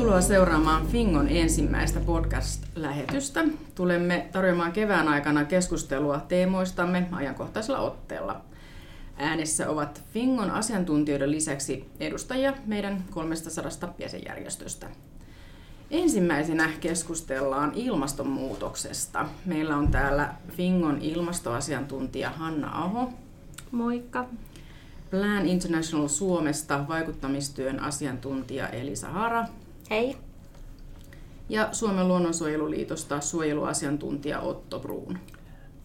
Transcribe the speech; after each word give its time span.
Tervetuloa 0.00 0.28
seuraamaan 0.28 0.86
Fingon 0.86 1.28
ensimmäistä 1.28 2.00
podcast-lähetystä. 2.00 3.44
Tulemme 3.74 4.28
tarjoamaan 4.32 4.72
kevään 4.72 5.08
aikana 5.08 5.44
keskustelua 5.44 6.20
teemoistamme 6.28 7.08
ajankohtaisella 7.12 7.80
otteella. 7.80 8.40
Äänessä 9.16 9.70
ovat 9.70 10.02
Fingon 10.12 10.50
asiantuntijoiden 10.50 11.30
lisäksi 11.30 11.90
edustajia 12.00 12.52
meidän 12.66 13.04
300 13.10 13.94
jäsenjärjestöstä. 13.98 14.86
Ensimmäisenä 15.90 16.70
keskustellaan 16.80 17.72
ilmastonmuutoksesta. 17.74 19.28
Meillä 19.46 19.76
on 19.76 19.90
täällä 19.90 20.34
Fingon 20.56 20.98
ilmastoasiantuntija 21.02 22.30
Hanna 22.30 22.84
Aho. 22.84 23.12
Moikka. 23.70 24.26
Plan 25.10 25.46
International 25.46 26.08
Suomesta 26.08 26.88
vaikuttamistyön 26.88 27.80
asiantuntija 27.80 28.68
Elisa 28.68 29.08
Hara. 29.08 29.46
Hei. 29.90 30.16
Ja 31.48 31.68
Suomen 31.72 32.08
luonnonsuojeluliitosta 32.08 33.20
suojeluasiantuntija 33.20 34.40
Otto 34.40 34.78
Bruun. 34.78 35.18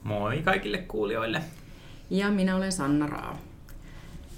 Moi 0.04 0.41
kaikille 0.44 0.77
kuulijoille. 0.77 1.41
Ja 2.10 2.32
minä 2.32 2.55
olen 2.55 2.72
Sanna 2.72 3.08
Raa. 3.08 3.38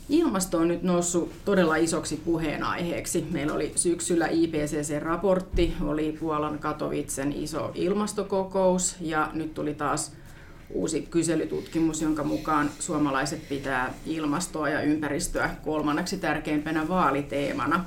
Ilmasto 0.09 0.57
on 0.57 0.67
nyt 0.67 0.83
noussut 0.83 1.31
todella 1.45 1.75
isoksi 1.75 2.21
puheenaiheeksi. 2.25 3.27
Meillä 3.31 3.53
oli 3.53 3.71
syksyllä 3.75 4.27
IPCC-raportti, 4.27 5.73
oli 5.81 6.17
Puolan 6.19 6.59
Katowicen 6.59 7.33
iso 7.33 7.71
ilmastokokous 7.75 8.95
ja 9.01 9.31
nyt 9.33 9.53
tuli 9.53 9.73
taas 9.73 10.13
uusi 10.69 11.01
kyselytutkimus, 11.01 12.01
jonka 12.01 12.23
mukaan 12.23 12.69
suomalaiset 12.79 13.49
pitää 13.49 13.93
ilmastoa 14.05 14.69
ja 14.69 14.81
ympäristöä 14.81 15.55
kolmanneksi 15.63 16.17
tärkeimpänä 16.17 16.87
vaaliteemana. 16.87 17.85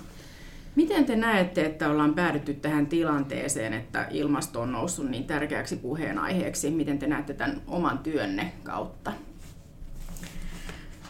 Miten 0.76 1.04
te 1.04 1.16
näette, 1.16 1.64
että 1.64 1.90
ollaan 1.90 2.14
päädytty 2.14 2.54
tähän 2.54 2.86
tilanteeseen, 2.86 3.72
että 3.72 4.06
ilmasto 4.10 4.60
on 4.60 4.72
noussut 4.72 5.10
niin 5.10 5.24
tärkeäksi 5.24 5.76
puheenaiheeksi? 5.76 6.70
Miten 6.70 6.98
te 6.98 7.06
näette 7.06 7.34
tämän 7.34 7.62
oman 7.66 7.98
työnne 7.98 8.52
kautta? 8.62 9.12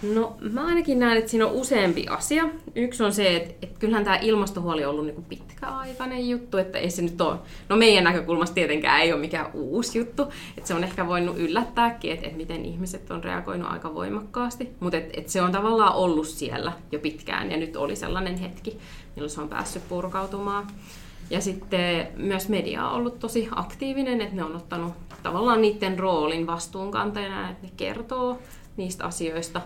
No 0.03 0.37
mä 0.53 0.67
ainakin 0.67 0.99
näen, 0.99 1.19
että 1.19 1.31
siinä 1.31 1.47
on 1.47 1.53
useampi 1.53 2.07
asia. 2.07 2.49
Yksi 2.75 3.03
on 3.03 3.13
se, 3.13 3.37
että, 3.37 3.55
että 3.63 3.81
kyllähän 3.81 4.05
tämä 4.05 4.17
ilmastohuoli 4.17 4.85
on 4.85 4.91
ollut 4.91 5.07
niin 5.07 5.25
pitkäaikainen 5.25 6.29
juttu, 6.29 6.57
että 6.57 6.79
ei 6.79 6.91
se 6.91 7.03
nyt 7.03 7.21
ole, 7.21 7.37
no 7.69 7.77
meidän 7.77 8.05
näkökulmasta 8.05 8.55
tietenkään 8.55 9.01
ei 9.01 9.13
ole 9.13 9.21
mikään 9.21 9.51
uusi 9.55 9.99
juttu, 9.99 10.23
että 10.57 10.69
se 10.69 10.75
on 10.75 10.85
ehkä 10.85 11.07
voinut 11.07 11.39
yllättääkin, 11.39 12.13
että, 12.13 12.27
että 12.27 12.37
miten 12.37 12.65
ihmiset 12.65 13.11
on 13.11 13.25
reagoinut 13.25 13.73
aika 13.73 13.95
voimakkaasti, 13.95 14.69
mutta 14.81 14.97
että, 14.97 15.21
että 15.21 15.33
se 15.33 15.43
on 15.43 15.53
tavallaan 15.53 15.95
ollut 15.95 16.27
siellä 16.27 16.73
jo 16.93 16.99
pitkään 16.99 17.51
ja 17.51 17.57
nyt 17.57 17.77
oli 17.77 17.97
sellainen 17.97 18.37
hetki, 18.39 18.79
milloin 19.17 19.31
se 19.31 19.41
on 19.41 19.49
päässyt 19.49 19.89
purkautumaan. 19.89 20.67
Ja 21.31 21.41
sitten 21.41 22.09
myös 22.17 22.49
media 22.49 22.89
on 22.89 22.95
ollut 22.95 23.19
tosi 23.19 23.49
aktiivinen, 23.57 24.21
että 24.21 24.37
ne 24.37 24.45
on 24.45 24.57
ottanut 24.57 24.95
tavallaan 25.23 25.63
niiden 25.63 25.99
roolin 25.99 26.47
vastuunkantajana, 26.47 27.51
että 27.51 27.67
ne 27.67 27.73
kertoo 27.77 28.39
niistä 28.77 29.05
asioista, 29.05 29.61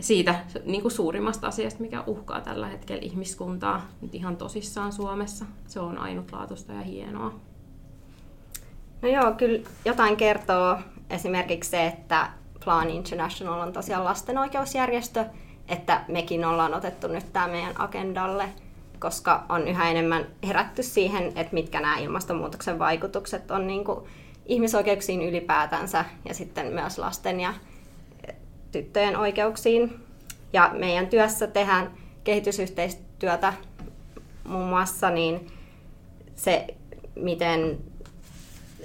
siitä 0.00 0.44
niin 0.64 0.82
kuin 0.82 0.92
suurimmasta 0.92 1.46
asiasta, 1.46 1.82
mikä 1.82 2.04
uhkaa 2.06 2.40
tällä 2.40 2.66
hetkellä 2.66 3.02
ihmiskuntaa 3.02 3.86
nyt 4.00 4.14
ihan 4.14 4.36
tosissaan 4.36 4.92
Suomessa. 4.92 5.44
Se 5.66 5.80
on 5.80 5.98
ainutlaatuista 5.98 6.72
ja 6.72 6.82
hienoa. 6.82 7.34
No 9.02 9.08
joo, 9.08 9.32
kyllä 9.32 9.68
jotain 9.84 10.16
kertoo 10.16 10.78
esimerkiksi 11.10 11.70
se, 11.70 11.86
että 11.86 12.30
Plan 12.64 12.90
International 12.90 13.60
on 13.60 13.72
tosiaan 13.72 14.04
lasten 14.04 14.38
oikeusjärjestö, 14.38 15.24
että 15.68 16.04
mekin 16.08 16.44
ollaan 16.44 16.74
otettu 16.74 17.08
nyt 17.08 17.32
tämä 17.32 17.48
meidän 17.48 17.80
agendalle, 17.80 18.48
koska 18.98 19.44
on 19.48 19.68
yhä 19.68 19.90
enemmän 19.90 20.26
herätty 20.46 20.82
siihen, 20.82 21.26
että 21.26 21.54
mitkä 21.54 21.80
nämä 21.80 21.98
ilmastonmuutoksen 21.98 22.78
vaikutukset 22.78 23.50
on 23.50 23.66
niin 23.66 23.84
kuin 23.84 24.00
ihmisoikeuksiin 24.46 25.22
ylipäätänsä 25.22 26.04
ja 26.28 26.34
sitten 26.34 26.66
myös 26.72 26.98
lasten 26.98 27.40
ja 27.40 27.54
tyttöjen 28.72 29.16
oikeuksiin. 29.16 30.00
Ja 30.52 30.70
meidän 30.74 31.06
työssä 31.06 31.46
tehdään 31.46 31.90
kehitysyhteistyötä 32.24 33.52
muun 34.44 34.68
muassa, 34.68 35.10
niin 35.10 35.46
se, 36.34 36.66
miten 37.16 37.78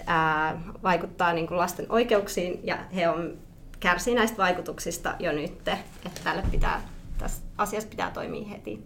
ää, 0.08 0.62
vaikuttaa 0.84 1.34
niin 1.34 1.48
kuin 1.48 1.58
lasten 1.58 1.86
oikeuksiin, 1.90 2.60
ja 2.64 2.78
he 2.96 3.10
on 3.10 3.38
kärsii 3.80 4.16
näistä 4.16 4.38
vaikutuksista 4.38 5.16
jo 5.20 5.32
nyt, 5.32 5.68
että 6.06 6.22
tälle 6.24 6.44
pitää, 6.52 6.82
tässä 7.18 7.44
asiassa 7.58 7.90
pitää 7.90 8.12
toimia 8.12 8.48
heti. 8.48 8.84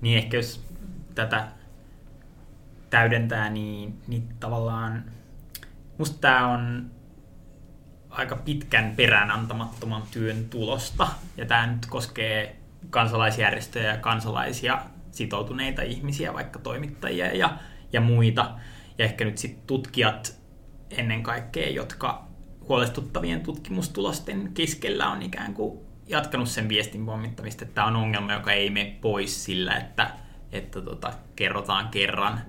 Niin 0.00 0.18
ehkä 0.18 0.36
jos 0.36 0.64
tätä 1.14 1.48
täydentää, 2.90 3.50
niin, 3.50 3.98
niin 4.06 4.28
tavallaan 4.40 5.04
musta 5.98 6.18
tämä 6.20 6.48
on 6.48 6.90
aika 8.10 8.36
pitkän 8.36 8.92
perään 8.96 9.30
antamattoman 9.30 10.02
työn 10.10 10.48
tulosta. 10.50 11.08
Ja 11.36 11.46
tämä 11.46 11.66
nyt 11.66 11.86
koskee 11.86 12.56
kansalaisjärjestöjä 12.90 13.92
ja 13.92 13.96
kansalaisia 13.96 14.82
sitoutuneita 15.10 15.82
ihmisiä, 15.82 16.34
vaikka 16.34 16.58
toimittajia 16.58 17.36
ja, 17.36 17.56
ja 17.92 18.00
muita. 18.00 18.54
Ja 18.98 19.04
ehkä 19.04 19.24
nyt 19.24 19.38
sitten 19.38 19.66
tutkijat 19.66 20.36
ennen 20.90 21.22
kaikkea, 21.22 21.70
jotka 21.70 22.31
huolestuttavien 22.68 23.40
tutkimustulosten 23.40 24.50
keskellä 24.54 25.08
on 25.08 25.22
ikään 25.22 25.54
kuin 25.54 25.80
jatkanut 26.06 26.48
sen 26.48 26.68
viestin 26.68 27.06
pommittamista, 27.06 27.64
että 27.64 27.74
tämä 27.74 27.86
on 27.86 27.96
ongelma, 27.96 28.32
joka 28.32 28.52
ei 28.52 28.70
mene 28.70 28.96
pois 29.00 29.44
sillä, 29.44 29.76
että, 29.76 30.10
että 30.52 30.80
tota, 30.80 31.12
kerrotaan 31.36 31.88
kerran 31.88 32.40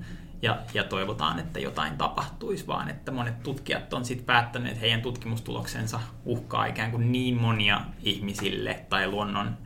ja, 0.41 0.57
ja 0.73 0.83
toivotaan, 0.83 1.39
että 1.39 1.59
jotain 1.59 1.97
tapahtuisi, 1.97 2.67
vaan 2.67 2.89
että 2.89 3.11
monet 3.11 3.43
tutkijat 3.43 3.93
on 3.93 4.05
sitten 4.05 4.25
päättäneet, 4.25 4.71
että 4.71 4.81
heidän 4.81 5.01
tutkimustuloksensa 5.01 5.99
uhkaa 6.25 6.65
ikään 6.65 6.91
kuin 6.91 7.11
niin 7.11 7.41
monia 7.41 7.81
ihmisille 8.03 8.85
tai 8.89 9.07
luonnon 9.07 9.57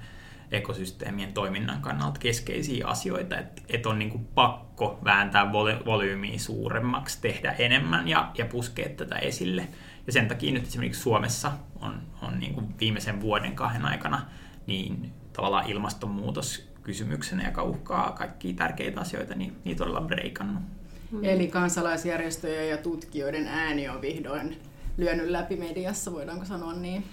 ekosysteemien 0.51 1.33
toiminnan 1.33 1.81
kannalta 1.81 2.19
keskeisiä 2.19 2.87
asioita, 2.87 3.37
että, 3.37 3.61
että 3.69 3.89
on 3.89 3.99
niin 3.99 4.11
kuin 4.11 4.25
pakko 4.25 4.99
vääntää 5.03 5.51
volyymiä 5.85 6.39
suuremmaksi, 6.39 7.21
tehdä 7.21 7.51
enemmän 7.51 8.07
ja, 8.07 8.31
ja 8.37 8.45
puskea 8.45 8.89
tätä 8.89 9.15
esille. 9.15 9.67
Ja 10.07 10.13
sen 10.13 10.27
takia 10.27 10.53
nyt 10.53 10.67
esimerkiksi 10.67 11.01
Suomessa 11.01 11.51
on, 11.81 12.01
on 12.21 12.39
niin 12.39 12.53
kuin 12.53 12.75
viimeisen 12.79 13.21
vuoden 13.21 13.55
kahden 13.55 13.85
aikana 13.85 14.21
niin 14.67 15.11
tavallaan 15.33 15.69
ilmastonmuutos 15.69 16.67
kysymyksenä, 16.83 17.45
joka 17.45 17.63
uhkaa 17.63 18.11
kaikkia 18.11 18.53
tärkeitä 18.53 19.01
asioita, 19.01 19.35
niin 19.35 19.55
niitä 19.63 19.77
todella 19.77 20.01
breikannut. 20.01 20.63
Mm. 21.11 21.23
Eli 21.23 21.47
kansalaisjärjestöjen 21.47 22.69
ja 22.69 22.77
tutkijoiden 22.77 23.47
ääni 23.47 23.89
on 23.89 24.01
vihdoin 24.01 24.57
lyönyt 24.97 25.29
läpi 25.29 25.55
mediassa, 25.55 26.13
voidaanko 26.13 26.45
sanoa 26.45 26.73
niin? 26.73 27.03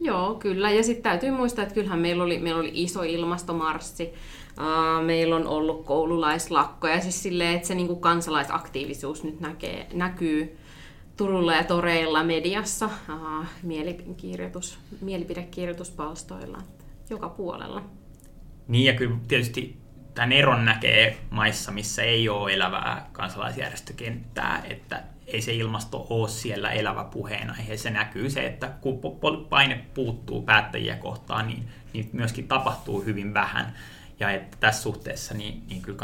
Joo, 0.00 0.34
kyllä. 0.34 0.70
Ja 0.70 0.82
sitten 0.82 1.02
täytyy 1.02 1.30
muistaa, 1.30 1.62
että 1.62 1.74
kyllähän 1.74 1.98
meillä 1.98 2.24
oli, 2.24 2.38
meillä 2.38 2.60
oli 2.60 2.70
iso 2.74 3.02
ilmastomarssi, 3.02 4.04
uh, 4.58 5.04
meillä 5.06 5.36
on 5.36 5.46
ollut 5.46 5.84
koululaislakkoja, 5.84 7.00
siis 7.00 7.22
silleen, 7.22 7.54
että 7.54 7.68
se 7.68 7.74
niinku 7.74 7.96
kansalaisaktiivisuus 7.96 9.24
nyt 9.24 9.40
näkee, 9.40 9.86
näkyy 9.92 10.58
Turulla 11.20 11.54
ja 11.54 11.64
toreilla 11.64 12.24
mediassa, 12.24 12.86
uh, 12.86 13.46
mielipidekirjoitus, 13.62 14.78
mielipidekirjoituspalstoilla, 15.00 16.58
joka 17.10 17.28
puolella. 17.28 17.82
Niin 18.68 18.84
ja 18.84 18.92
kyllä 18.92 19.16
tietysti 19.28 19.78
tämän 20.14 20.32
eron 20.32 20.64
näkee 20.64 21.18
maissa, 21.30 21.72
missä 21.72 22.02
ei 22.02 22.28
ole 22.28 22.52
elävää 22.52 23.08
kansalaisjärjestökenttää, 23.12 24.62
että 24.68 25.02
ei 25.26 25.42
se 25.42 25.52
ilmasto 25.52 26.06
ole 26.10 26.28
siellä 26.28 26.70
elävä 26.70 27.04
puheenaihe. 27.04 27.76
Se 27.76 27.90
näkyy 27.90 28.30
se, 28.30 28.46
että 28.46 28.70
kun 28.80 29.00
paine 29.48 29.84
puuttuu 29.94 30.42
päättäjiä 30.42 30.96
kohtaan, 30.96 31.46
niin, 31.46 31.68
niin 31.92 32.10
myöskin 32.12 32.48
tapahtuu 32.48 33.04
hyvin 33.04 33.34
vähän. 33.34 33.74
Ja 34.20 34.30
että 34.30 34.56
tässä 34.60 34.82
suhteessa 34.82 35.34
niin, 35.34 35.62
niin 35.68 35.82
kyllä 35.82 35.98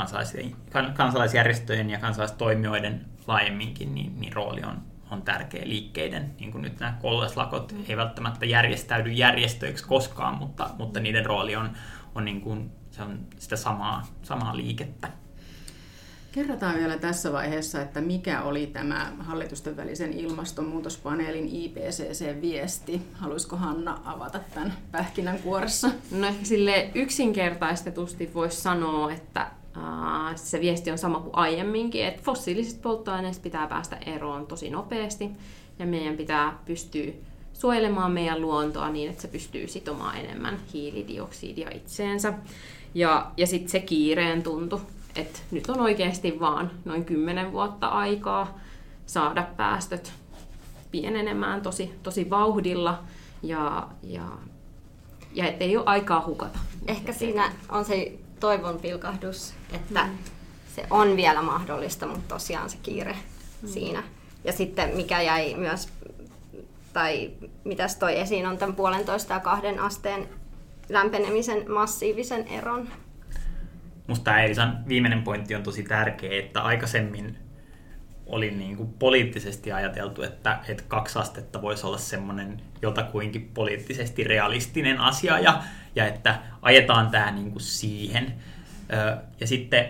kansalaisjärjestöjen 0.97 1.91
ja 1.91 1.99
kansalaistoimijoiden 1.99 3.07
laajemminkin 3.27 3.95
niin, 3.95 4.21
niin 4.21 4.33
rooli 4.33 4.63
on, 4.63 4.96
on 5.11 5.23
tärkeä 5.23 5.63
liikkeiden. 5.65 6.35
Niin 6.41 6.53
kuin 6.53 6.63
nyt 6.63 6.81
nämä 6.81 6.99
koulutuslakot 7.03 7.75
ei 7.89 7.97
välttämättä 7.97 8.47
järjestäydy 8.47 9.11
järjestöiksi 9.11 9.85
koskaan, 9.85 10.35
mutta, 10.35 10.71
mutta 10.79 11.01
niiden 11.01 11.27
rooli 11.27 11.57
on, 11.57 11.71
on 12.15 12.25
niin 12.25 12.41
kuin, 12.41 12.71
se 12.91 13.03
on 13.03 13.19
sitä 13.39 13.57
samaa, 13.57 14.07
samaa 14.23 14.57
liikettä. 14.57 15.09
Kerrotaan 16.37 16.75
vielä 16.75 16.99
tässä 16.99 17.33
vaiheessa, 17.33 17.83
että 17.83 18.01
mikä 18.01 18.43
oli 18.43 18.67
tämä 18.67 19.13
hallitusten 19.19 19.77
välisen 19.77 20.13
ilmastonmuutospaneelin 20.13 21.49
IPCC-viesti. 21.49 23.03
Haluaisiko 23.13 23.57
Hanna 23.57 24.01
avata 24.05 24.41
tämän 24.55 24.73
pähkinänkuoressa? 24.93 25.91
No 26.11 26.27
ehkä 26.27 26.45
sille 26.45 26.91
yksinkertaistetusti 26.95 28.31
voisi 28.35 28.61
sanoa, 28.61 29.13
että 29.13 29.51
se 30.37 30.61
viesti 30.61 30.91
on 30.91 30.99
sama 30.99 31.21
kuin 31.21 31.35
aiemminkin, 31.35 32.07
että 32.07 32.23
fossiilisista 32.23 32.83
polttoaineista 32.83 33.43
pitää 33.43 33.67
päästä 33.67 33.97
eroon 34.07 34.47
tosi 34.47 34.71
nopeasti 34.71 35.31
ja 35.79 35.87
meidän 35.87 36.17
pitää 36.17 36.59
pystyä 36.65 37.13
suojelemaan 37.53 38.13
meidän 38.13 38.41
luontoa 38.41 38.91
niin, 38.91 39.11
että 39.11 39.23
se 39.23 39.29
pystyy 39.29 39.69
sitomaan 39.69 40.17
enemmän 40.17 40.59
hiilidioksidia 40.73 41.71
itseensä. 41.71 42.33
Ja, 42.95 43.31
ja 43.37 43.47
sitten 43.47 43.71
se 43.71 43.81
kiireen 43.81 44.43
tuntu, 44.43 44.81
Et 45.17 45.45
nyt 45.51 45.71
on 45.71 45.81
oikeasti 45.81 46.41
vaan 46.41 46.71
noin 46.85 47.05
10 47.05 47.53
vuotta 47.53 47.89
aikaa 47.89 48.59
saada 49.07 49.47
päästöt 49.57 50.13
pienenemään 50.91 51.63
tosi, 51.63 51.95
tosi 52.03 52.31
vauhdilla 52.31 53.03
ja, 53.43 53.89
ja, 54.03 54.23
ja 55.35 55.47
ettei 55.47 55.77
ole 55.77 55.87
aikaa 55.87 56.25
hukata. 56.27 56.59
Ehkä 56.87 57.13
siinä 57.13 57.53
on 57.69 57.85
se 57.85 58.19
toivon 58.41 58.79
pilkahdus, 58.81 59.55
että 59.73 60.05
mm. 60.05 60.19
se 60.75 60.87
on 60.91 61.17
vielä 61.17 61.43
mahdollista, 61.43 62.07
mutta 62.07 62.35
tosiaan 62.35 62.71
se 62.71 62.79
kiire 62.83 63.17
mm. 63.63 63.69
siinä. 63.69 64.03
Ja 64.45 64.53
sitten 64.53 64.97
mikä 64.97 65.23
jäi 65.23 65.55
myös, 65.55 65.89
tai 66.93 67.31
mitä 67.65 67.87
toi 67.99 68.21
esiin, 68.21 68.47
on 68.47 68.59
tämän 68.59 68.77
puolentoista 68.77 69.35
ja 69.35 69.41
kahden 69.41 69.81
asteen 69.81 70.29
lämpenemisen 70.89 71.71
massiivisen 71.71 72.49
eron. 72.49 72.89
Musta 74.07 74.25
tämä 74.25 74.43
Elisan 74.43 74.85
viimeinen 74.89 75.23
pointti 75.23 75.55
on 75.55 75.63
tosi 75.63 75.83
tärkeä, 75.83 76.41
että 76.41 76.63
aikaisemmin 76.63 77.39
oli 78.27 78.51
niin 78.51 78.77
kuin 78.77 78.93
poliittisesti 78.93 79.73
ajateltu, 79.73 80.23
että, 80.23 80.59
että 80.69 80.85
kaksi 80.89 81.19
astetta 81.19 81.63
voisi 81.63 81.87
olla 81.87 81.99
semmoinen 81.99 82.61
jotakuinkin 82.83 83.51
poliittisesti 83.55 84.25
realistinen 84.25 85.01
asia 85.01 85.39
ja, 85.39 85.63
ja 85.97 86.07
että 86.07 86.39
ajetaan 86.63 87.11
tämä 87.11 87.31
niin 87.31 87.51
kuin 87.51 87.63
siihen. 87.63 88.35
Ja 89.41 89.47
sitten 89.47 89.89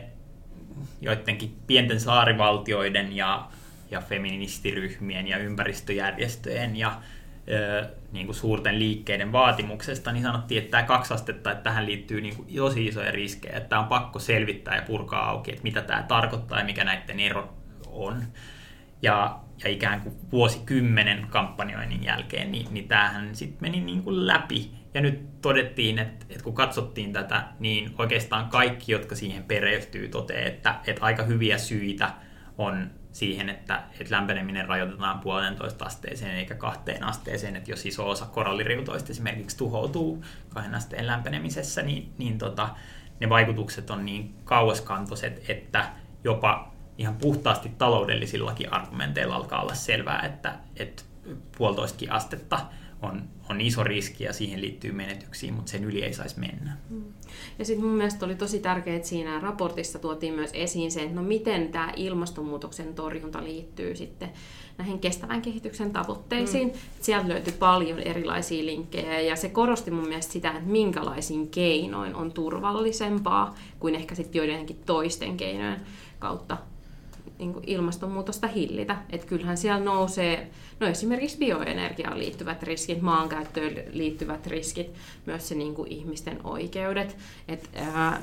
joidenkin 1.01 1.57
pienten 1.67 2.01
saarivaltioiden 2.01 3.17
ja, 3.17 3.49
ja 3.91 4.01
feministiryhmien 4.01 5.29
ja 5.29 5.39
ympäristöjärjestöjen 5.39 6.77
ja 6.77 7.01
niin 8.13 8.27
kuin 8.27 8.37
suurten 8.37 8.79
liikkeiden 8.79 9.33
vaatimuksesta, 9.33 10.13
niin 10.13 10.23
sanottiin, 10.23 10.59
että 10.59 10.71
tämä 10.71 10.83
kaksi 10.83 11.15
astetta, 11.15 11.51
että 11.51 11.63
tähän 11.63 11.87
liittyy 11.87 12.21
niin 12.21 12.37
kuin 12.37 12.49
tosi 12.57 12.87
isoja 12.87 13.13
riskejä, 13.13 13.57
että 13.57 13.79
on 13.79 13.87
pakko 13.87 14.19
selvittää 14.19 14.77
ja 14.77 14.83
purkaa 14.83 15.31
auki, 15.31 15.51
että 15.51 15.63
mitä 15.63 15.83
tämä 15.83 16.03
tarkoittaa 16.03 16.59
ja 16.59 16.65
mikä 16.65 16.85
näiden 16.85 17.21
ero 17.21 17.55
on. 17.87 18.23
Ja, 19.03 19.39
ja 19.65 19.71
ikään 19.71 20.01
kuin 20.01 20.17
vuosikymmenen 20.33 21.27
kampanjoinnin 21.31 22.05
jälkeen, 22.05 22.53
niin, 22.53 22.67
niin 22.71 22.89
tämähän 22.89 23.35
sitten 23.35 23.59
meni 23.61 23.81
niin 23.81 24.03
kuin 24.03 24.27
läpi. 24.27 24.71
Ja 24.97 25.03
nyt 25.03 25.41
todettiin, 25.43 25.99
että, 25.99 26.27
että 26.29 26.45
kun 26.45 26.55
katsottiin 26.55 27.13
tätä, 27.13 27.45
niin 27.59 27.95
oikeastaan 27.99 28.49
kaikki, 28.49 28.93
jotka 28.93 29.15
siihen 29.15 29.45
perehtyy, 29.45 30.09
toteaa, 30.09 30.47
että, 30.47 30.75
että 30.87 31.05
aika 31.05 31.23
hyviä 31.23 31.59
syitä 31.59 32.11
on 32.59 32.91
siihen, 33.13 33.49
että, 33.49 33.83
että 34.01 34.15
lämpeneminen 34.15 34.69
rajoitetaan 34.69 35.21
puolentoista 35.21 35.85
asteeseen 35.85 36.37
eikä 36.37 36.55
kahteen 36.55 37.05
asteeseen, 37.05 37.57
että 37.57 37.71
jos 37.71 37.87
iso 37.87 38.11
osa 38.11 38.27
koralliriutoista 38.27 39.13
esimerkiksi 39.13 39.57
tuhoutuu 39.57 40.25
kahden 40.49 40.75
asteen 40.75 41.07
lämpenemisessä, 41.07 41.83
niin, 41.83 42.13
niin 42.19 42.39
tota, 42.39 42.69
ne 43.21 43.29
vaikutukset 43.29 43.91
on 43.91 44.05
niin 44.05 44.35
kauaskantoiset, 44.45 45.51
että 45.51 45.91
jopa 46.25 46.73
ihan 46.99 47.17
puhtaasti 47.17 47.69
taloudellisillakin 47.79 48.73
argumenteilla 48.73 49.37
alkaa 49.37 49.63
olla 49.63 49.75
selvää, 49.75 50.21
että, 50.21 50.55
että 50.77 51.03
puolitoistakin 51.59 52.13
astetta 52.13 52.61
on, 53.03 53.23
on 53.51 53.61
iso 53.61 53.85
riski 53.85 54.25
ja 54.25 54.33
siihen 54.33 54.61
liittyy 54.61 54.93
menetyksiä, 54.93 55.53
mutta 55.53 55.71
sen 55.71 55.85
yli 55.85 56.05
ei 56.05 56.15
saisi 56.15 56.41
mennä. 56.41 56.77
Mm. 56.91 57.05
Ja 57.59 57.65
sitten 57.65 57.85
mun 57.85 57.95
mielestä 57.95 58.27
oli 58.27 58.35
tosi 58.35 58.59
tärkeää, 58.59 58.97
että 58.97 59.09
siinä 59.09 59.41
raportissa 59.41 59.99
tuotiin 59.99 60.35
myös 60.35 60.51
esiin 60.55 60.91
se, 60.91 61.03
että 61.03 61.15
no 61.15 61.23
miten 61.23 61.69
tämä 61.69 61.93
ilmastonmuutoksen 61.97 62.95
torjunta 62.95 63.45
liittyy 63.45 63.97
sitten 63.97 64.29
näihin 64.79 64.99
kestävän 64.99 65.43
kehityksen 65.43 65.93
tavoitteisiin. 65.93 66.69
Mm. 66.69 66.75
Sieltä 67.01 67.29
löytyi 67.29 67.53
paljon 67.53 67.99
erilaisia 67.99 68.67
linkkejä 68.67 69.21
ja 69.21 69.37
se 69.37 69.49
korosti 69.49 69.91
mun 69.91 70.09
mielestä 70.09 70.33
sitä, 70.33 70.51
että 70.51 70.71
minkälaisin 70.71 71.49
keinoin 71.49 72.15
on 72.15 72.33
turvallisempaa 72.33 73.55
kuin 73.79 73.95
ehkä 73.95 74.15
sitten 74.15 74.39
joidenkin 74.39 74.81
toisten 74.87 75.37
keinojen 75.37 75.81
kautta 76.19 76.59
niin 77.39 77.53
kuin 77.53 77.65
ilmastonmuutosta 77.67 78.47
hillitä. 78.47 78.97
Että 79.11 79.27
kyllähän 79.27 79.57
siellä 79.57 79.85
nousee 79.85 80.51
no 80.81 80.87
esimerkiksi 80.87 81.39
bioenergiaan 81.39 82.19
liittyvät 82.19 82.63
riskit, 82.63 83.03
maankäyttöön 83.03 83.75
liittyvät 83.93 84.47
riskit, 84.47 84.93
myös 85.27 85.49
se 85.49 85.55
niin 85.55 85.75
kuin 85.75 85.93
ihmisten 85.93 86.41
oikeudet. 86.45 87.17
Et, 87.49 87.71
ää, 87.75 88.23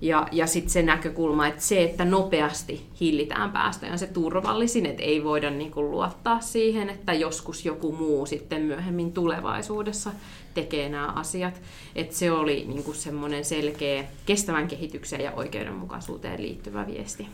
ja 0.00 0.28
ja 0.32 0.46
sitten 0.46 0.70
se 0.70 0.82
näkökulma, 0.82 1.46
että 1.46 1.62
se, 1.62 1.84
että 1.84 2.04
nopeasti 2.04 2.86
hillitään 3.00 3.52
päästöjä, 3.52 3.92
on 3.92 3.98
se 3.98 4.06
turvallisin, 4.06 4.86
että 4.86 5.02
ei 5.02 5.24
voida 5.24 5.50
niin 5.50 5.70
kuin 5.70 5.90
luottaa 5.90 6.40
siihen, 6.40 6.90
että 6.90 7.12
joskus 7.12 7.64
joku 7.64 7.92
muu 7.92 8.26
sitten 8.26 8.62
myöhemmin 8.62 9.12
tulevaisuudessa 9.12 10.10
tekee 10.54 10.88
nämä 10.88 11.06
asiat. 11.06 11.62
Että 11.94 12.14
se 12.16 12.32
oli 12.32 12.64
niin 12.68 12.84
kuin 12.84 12.96
semmoinen 12.96 13.44
selkeä 13.44 14.04
kestävän 14.26 14.68
kehitykseen 14.68 15.24
ja 15.24 15.32
oikeudenmukaisuuteen 15.32 16.42
liittyvä 16.42 16.86
viesti. 16.86 17.26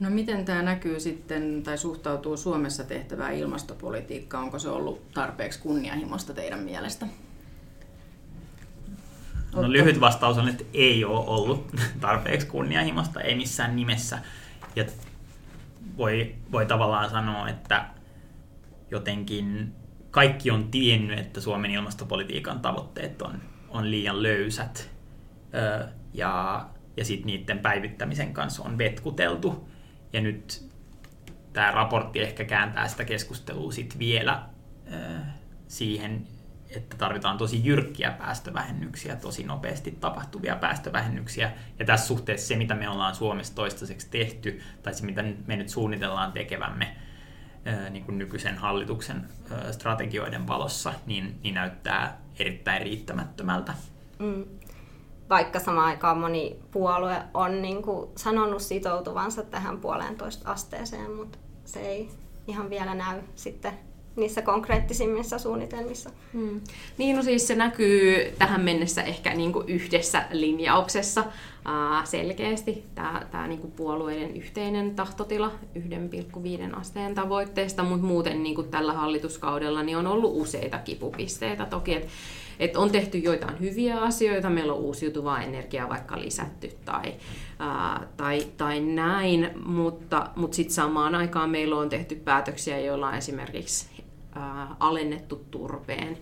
No 0.00 0.10
miten 0.10 0.44
tämä 0.44 0.62
näkyy 0.62 1.00
sitten 1.00 1.62
tai 1.62 1.78
suhtautuu 1.78 2.36
Suomessa 2.36 2.84
tehtävään 2.84 3.34
ilmastopolitiikkaan? 3.34 4.44
Onko 4.44 4.58
se 4.58 4.68
ollut 4.68 5.12
tarpeeksi 5.12 5.60
kunnianhimosta 5.60 6.34
teidän 6.34 6.58
mielestä? 6.58 7.06
No 9.54 9.72
lyhyt 9.72 10.00
vastaus 10.00 10.38
on, 10.38 10.48
että 10.48 10.64
ei 10.74 11.04
ole 11.04 11.24
ollut 11.26 11.66
tarpeeksi 12.00 12.46
kunnianhimosta, 12.46 13.20
ei 13.20 13.34
missään 13.34 13.76
nimessä. 13.76 14.18
Ja 14.76 14.84
voi, 15.96 16.34
voi 16.52 16.66
tavallaan 16.66 17.10
sanoa, 17.10 17.48
että 17.48 17.86
jotenkin 18.90 19.72
kaikki 20.10 20.50
on 20.50 20.70
tiennyt, 20.70 21.18
että 21.18 21.40
Suomen 21.40 21.70
ilmastopolitiikan 21.70 22.60
tavoitteet 22.60 23.22
on, 23.22 23.42
on 23.68 23.90
liian 23.90 24.22
löysät. 24.22 24.90
ja, 26.14 26.66
ja 26.96 27.04
sitten 27.04 27.26
niiden 27.26 27.58
päivittämisen 27.58 28.32
kanssa 28.32 28.62
on 28.62 28.78
vetkuteltu. 28.78 29.68
Ja 30.12 30.20
nyt 30.20 30.70
tämä 31.52 31.70
raportti 31.70 32.20
ehkä 32.22 32.44
kääntää 32.44 32.88
sitä 32.88 33.04
keskustelua 33.04 33.72
sit 33.72 33.98
vielä 33.98 34.42
äh, 34.92 35.22
siihen, 35.68 36.26
että 36.70 36.96
tarvitaan 36.96 37.38
tosi 37.38 37.64
jyrkkiä 37.64 38.10
päästövähennyksiä, 38.10 39.16
tosi 39.16 39.44
nopeasti 39.44 39.90
tapahtuvia 39.90 40.56
päästövähennyksiä. 40.56 41.52
Ja 41.78 41.84
tässä 41.84 42.06
suhteessa 42.06 42.48
se, 42.48 42.56
mitä 42.56 42.74
me 42.74 42.88
ollaan 42.88 43.14
Suomessa 43.14 43.54
toistaiseksi 43.54 44.10
tehty, 44.10 44.60
tai 44.82 44.94
se, 44.94 45.06
mitä 45.06 45.24
me 45.46 45.56
nyt 45.56 45.68
suunnitellaan 45.68 46.32
tekevämme 46.32 46.96
äh, 47.66 47.90
niin 47.90 48.04
kuin 48.04 48.18
nykyisen 48.18 48.58
hallituksen 48.58 49.28
äh, 49.52 49.70
strategioiden 49.70 50.46
valossa, 50.46 50.94
niin, 51.06 51.38
niin 51.42 51.54
näyttää 51.54 52.20
erittäin 52.38 52.82
riittämättömältä. 52.82 53.74
Mm 54.18 54.44
vaikka 55.30 55.60
samaan 55.60 55.86
aikaan 55.86 56.18
moni 56.18 56.56
puolue 56.70 57.22
on 57.34 57.62
niin 57.62 57.82
kuin 57.82 58.10
sanonut 58.16 58.62
sitoutuvansa 58.62 59.42
tähän 59.42 59.80
puolentoista 59.80 60.50
asteeseen, 60.50 61.10
mutta 61.10 61.38
se 61.64 61.80
ei 61.80 62.08
ihan 62.46 62.70
vielä 62.70 62.94
näy 62.94 63.20
sitten 63.34 63.72
niissä 64.16 64.42
konkreettisimmissa 64.42 65.38
suunnitelmissa. 65.38 66.10
Hmm. 66.32 66.60
Niin, 66.98 67.16
no 67.16 67.22
siis 67.22 67.46
se 67.46 67.54
näkyy 67.54 68.32
tähän 68.38 68.60
mennessä 68.60 69.02
ehkä 69.02 69.34
niin 69.34 69.52
kuin 69.52 69.68
yhdessä 69.68 70.24
linjauksessa 70.30 71.24
ää, 71.64 72.04
selkeästi, 72.04 72.84
tämä, 72.94 73.26
tämä 73.30 73.46
niin 73.46 73.60
kuin 73.60 73.72
puolueiden 73.72 74.36
yhteinen 74.36 74.94
tahtotila 74.94 75.52
1,5 75.78 76.80
asteen 76.80 77.14
tavoitteesta, 77.14 77.82
mutta 77.82 78.06
muuten 78.06 78.42
niin 78.42 78.54
kuin 78.54 78.68
tällä 78.68 78.92
hallituskaudella 78.92 79.82
niin 79.82 79.96
on 79.96 80.06
ollut 80.06 80.32
useita 80.34 80.78
kipupisteitä 80.78 81.66
toki, 81.66 81.94
että 81.94 82.08
et 82.58 82.76
on 82.76 82.90
tehty 82.90 83.18
joitain 83.18 83.60
hyviä 83.60 84.00
asioita, 84.00 84.50
meillä 84.50 84.72
on 84.72 84.78
uusiutuvaa 84.78 85.42
energiaa 85.42 85.88
vaikka 85.88 86.20
lisätty 86.20 86.70
tai, 86.84 87.14
ää, 87.58 88.06
tai, 88.16 88.46
tai 88.56 88.80
näin, 88.80 89.50
mutta, 89.64 90.30
mutta 90.36 90.54
sitten 90.54 90.74
samaan 90.74 91.14
aikaan 91.14 91.50
meillä 91.50 91.76
on 91.76 91.88
tehty 91.88 92.14
päätöksiä, 92.14 92.80
joilla 92.80 93.08
on 93.08 93.14
esimerkiksi 93.14 93.86
ää, 94.34 94.76
alennettu 94.80 95.44
turpeen 95.50 96.18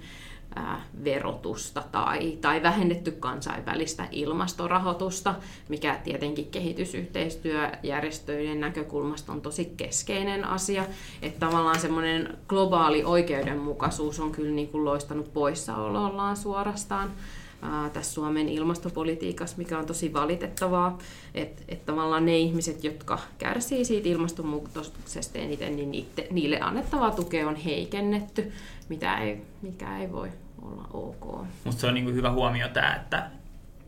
verotusta 1.04 1.82
tai, 1.92 2.38
tai 2.40 2.62
vähennetty 2.62 3.10
kansainvälistä 3.10 4.08
ilmastorahoitusta, 4.10 5.34
mikä 5.68 6.00
tietenkin 6.04 6.46
kehitysyhteistyöjärjestöiden 6.46 8.60
näkökulmasta 8.60 9.32
on 9.32 9.40
tosi 9.40 9.72
keskeinen 9.76 10.44
asia. 10.44 10.86
Että 11.22 11.46
tavallaan 11.46 11.80
semmoinen 11.80 12.38
globaali 12.48 13.04
oikeudenmukaisuus 13.04 14.20
on 14.20 14.32
kyllä 14.32 14.50
niin 14.50 14.68
kuin 14.68 14.84
loistanut 14.84 15.32
poissaolollaan 15.32 16.36
suorastaan 16.36 17.10
tässä 17.92 18.12
Suomen 18.12 18.48
ilmastopolitiikassa, 18.48 19.58
mikä 19.58 19.78
on 19.78 19.86
tosi 19.86 20.12
valitettavaa, 20.12 20.98
että 21.34 21.62
et 21.68 21.86
tavallaan 21.86 22.26
ne 22.26 22.38
ihmiset, 22.38 22.84
jotka 22.84 23.18
kärsii 23.38 23.84
siitä 23.84 24.08
ilmastonmuutoksesta 24.08 25.38
eniten, 25.38 25.76
niin 25.76 26.06
niille 26.30 26.60
annettavaa 26.60 27.10
tukea 27.10 27.48
on 27.48 27.56
heikennetty, 27.56 28.52
mitä 28.88 29.18
ei, 29.18 29.42
mikä 29.62 29.98
ei 29.98 30.12
voi 30.12 30.28
olla 30.64 30.88
ok. 30.92 31.46
Musta 31.64 31.80
se 31.80 31.86
on 31.86 31.94
niin 31.94 32.14
hyvä 32.14 32.30
huomio 32.32 32.68
tämä, 32.68 32.94
että 32.94 33.30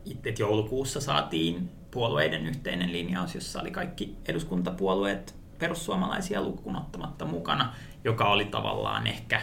itse 0.04 0.34
joulukuussa 0.38 1.00
saatiin 1.00 1.70
puolueiden 1.90 2.46
yhteinen 2.46 2.92
linjaus, 2.92 3.34
jossa 3.34 3.60
oli 3.60 3.70
kaikki 3.70 4.16
eduskuntapuolueet 4.28 5.34
perussuomalaisia 5.58 6.42
lukuun 6.42 6.76
ottamatta 6.76 7.24
mukana, 7.24 7.74
joka 8.04 8.24
oli 8.24 8.44
tavallaan 8.44 9.06
ehkä 9.06 9.42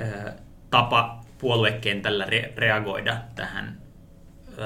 ö, 0.00 0.32
tapa 0.70 1.20
puoluekentällä 1.38 2.24
re- 2.24 2.52
reagoida 2.56 3.16
tähän 3.34 3.82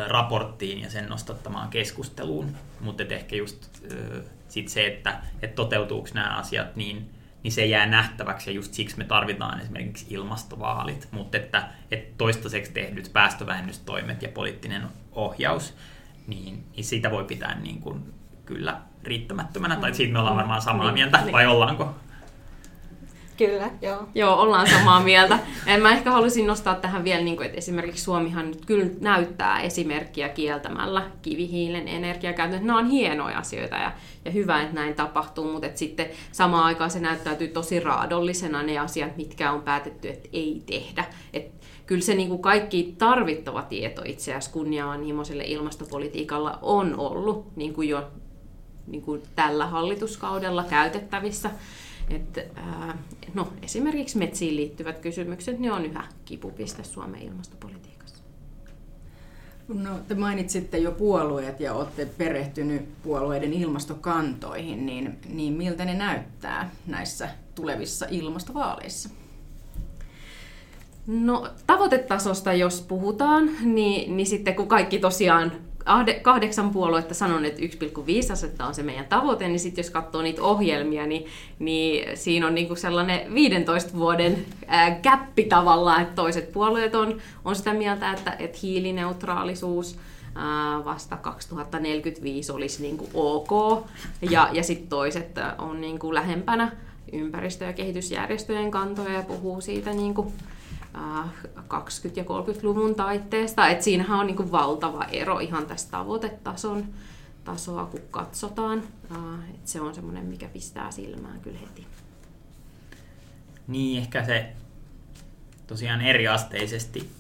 raporttiin 0.06 0.80
ja 0.80 0.90
sen 0.90 1.08
nostattamaan 1.08 1.68
keskusteluun, 1.68 2.56
mutta 2.80 3.02
ehkä 3.10 3.36
just 3.36 3.82
sit 4.48 4.68
se, 4.68 4.86
että, 4.86 5.20
että 5.42 5.56
toteutuuko 5.56 6.08
nämä 6.14 6.36
asiat, 6.36 6.76
niin, 6.76 7.10
niin 7.46 7.52
se 7.52 7.66
jää 7.66 7.86
nähtäväksi. 7.86 8.50
Ja 8.50 8.54
just 8.54 8.74
siksi 8.74 8.98
me 8.98 9.04
tarvitaan 9.04 9.60
esimerkiksi 9.60 10.06
ilmastovaalit, 10.10 11.08
mutta 11.10 11.36
että, 11.36 11.68
että 11.90 12.14
toistaiseksi 12.18 12.72
tehdyt 12.72 13.10
päästövähennystoimet 13.12 14.22
ja 14.22 14.28
poliittinen 14.28 14.82
ohjaus, 15.12 15.74
niin, 16.26 16.64
niin 16.76 16.84
sitä 16.84 17.10
voi 17.10 17.24
pitää 17.24 17.60
niin 17.60 17.80
kuin 17.80 18.14
kyllä 18.44 18.80
riittämättömänä, 19.04 19.76
tai 19.76 19.94
siitä 19.94 20.12
me 20.12 20.18
ollaan 20.18 20.36
varmaan 20.36 20.62
samaa 20.62 20.86
niin, 20.86 20.94
mieltä, 20.94 21.20
niin. 21.20 21.32
vai 21.32 21.46
ollaanko? 21.46 21.94
Kyllä, 23.36 23.70
joo. 23.82 24.08
Joo, 24.14 24.40
ollaan 24.40 24.70
samaa 24.70 25.02
mieltä. 25.02 25.38
En 25.66 25.82
mä 25.82 25.92
ehkä 25.92 26.10
haluaisin 26.10 26.46
nostaa 26.46 26.74
tähän 26.74 27.04
vielä, 27.04 27.22
niin 27.22 27.36
kuin, 27.36 27.46
että 27.46 27.58
esimerkiksi 27.58 28.04
Suomihan 28.04 28.50
nyt 28.50 28.66
kyllä 28.66 28.86
näyttää 29.00 29.60
esimerkkiä 29.60 30.28
kieltämällä 30.28 31.10
kivihiilen 31.22 31.88
energiakäytön. 31.88 32.66
Nämä 32.66 32.78
on 32.78 32.86
hienoja 32.86 33.38
asioita 33.38 33.76
ja, 33.76 33.92
ja 34.24 34.30
hyvä, 34.30 34.62
että 34.62 34.74
näin 34.74 34.94
tapahtuu, 34.94 35.52
mutta 35.52 35.66
että 35.66 35.78
sitten 35.78 36.06
samaan 36.32 36.64
aikaan 36.64 36.90
se 36.90 37.00
näyttäytyy 37.00 37.48
tosi 37.48 37.80
raadollisena 37.80 38.62
ne 38.62 38.78
asiat, 38.78 39.16
mitkä 39.16 39.52
on 39.52 39.62
päätetty, 39.62 40.08
että 40.08 40.28
ei 40.32 40.62
tehdä. 40.66 41.04
Et 41.32 41.56
kyllä 41.86 42.02
se 42.02 42.14
niin 42.14 42.28
kuin 42.28 42.42
kaikki 42.42 42.94
tarvittava 42.98 43.62
tieto 43.62 44.02
itse 44.04 44.30
asiassa 44.30 44.52
kunnianhimoiselle 44.52 45.44
ilmastopolitiikalla 45.44 46.58
on 46.62 46.98
ollut 46.98 47.56
niin 47.56 47.74
kuin 47.74 47.88
jo 47.88 48.10
niin 48.86 49.02
kuin 49.02 49.22
tällä 49.34 49.66
hallituskaudella 49.66 50.64
käytettävissä. 50.64 51.50
Et, 52.10 52.48
no, 53.34 53.52
esimerkiksi 53.62 54.18
metsiin 54.18 54.56
liittyvät 54.56 54.98
kysymykset, 54.98 55.58
ne 55.58 55.72
on 55.72 55.84
yhä 55.84 56.04
kipupiste 56.24 56.84
Suomen 56.84 57.22
ilmastopolitiikassa. 57.22 58.22
No, 59.68 59.98
te 60.08 60.14
mainitsitte 60.14 60.78
jo 60.78 60.92
puolueet 60.92 61.60
ja 61.60 61.74
olette 61.74 62.06
perehtynyt 62.18 63.02
puolueiden 63.02 63.52
ilmastokantoihin, 63.52 64.86
niin, 64.86 65.18
niin 65.28 65.52
miltä 65.52 65.84
ne 65.84 65.94
näyttää 65.94 66.70
näissä 66.86 67.28
tulevissa 67.54 68.06
ilmastovaaleissa? 68.10 69.08
No 71.06 71.48
tavoitetasosta 71.66 72.52
jos 72.52 72.80
puhutaan, 72.80 73.50
niin, 73.62 74.16
niin 74.16 74.26
sitten 74.26 74.54
kun 74.54 74.68
kaikki 74.68 74.98
tosiaan 74.98 75.52
kahdeksan 76.22 76.70
puoluetta 76.70 77.14
sanon, 77.14 77.44
että 77.44 77.62
1,5 77.62 78.32
asetta 78.32 78.66
on 78.66 78.74
se 78.74 78.82
meidän 78.82 79.06
tavoite, 79.06 79.48
niin 79.48 79.60
sitten 79.60 79.82
jos 79.82 79.90
katsoo 79.90 80.22
niitä 80.22 80.42
ohjelmia, 80.42 81.06
niin, 81.06 81.26
niin 81.58 82.18
siinä 82.18 82.46
on 82.46 82.54
niinku 82.54 82.74
sellainen 82.74 83.34
15 83.34 83.98
vuoden 83.98 84.46
käppi 85.02 85.44
tavallaan, 85.44 86.02
että 86.02 86.14
toiset 86.14 86.52
puolueet 86.52 86.94
on, 86.94 87.20
on 87.44 87.56
sitä 87.56 87.74
mieltä, 87.74 88.12
että, 88.12 88.36
että 88.38 88.58
hiilineutraalisuus 88.62 89.98
ää, 90.34 90.84
vasta 90.84 91.16
2045 91.16 92.52
olisi 92.52 92.82
niinku 92.82 93.08
ok, 93.14 93.84
ja, 94.30 94.48
ja 94.52 94.62
sitten 94.62 94.88
toiset 94.88 95.30
on 95.58 95.80
niinku 95.80 96.14
lähempänä 96.14 96.72
ympäristö- 97.12 97.64
ja 97.64 97.72
kehitysjärjestöjen 97.72 98.70
kantoja 98.70 99.12
ja 99.12 99.22
puhuu 99.22 99.60
siitä 99.60 99.90
niinku, 99.90 100.32
20- 100.96 100.98
ja 102.16 102.24
30-luvun 102.24 102.94
taitteesta. 102.94 103.68
Et 103.68 103.82
siinähän 103.82 104.18
on 104.18 104.26
niin 104.26 104.52
valtava 104.52 105.04
ero 105.04 105.38
ihan 105.38 105.66
tästä 105.66 105.90
tavoitetason 105.90 106.86
tasoa, 107.44 107.86
kun 107.86 108.00
katsotaan. 108.10 108.82
Et 109.54 109.68
se 109.68 109.80
on 109.80 109.94
semmoinen, 109.94 110.26
mikä 110.26 110.48
pistää 110.48 110.90
silmään 110.90 111.40
kyllä 111.40 111.58
heti. 111.58 111.86
Niin, 113.66 114.02
ehkä 114.02 114.24
se 114.24 114.52
tosiaan 115.66 116.00
eriasteisesti 116.00 117.10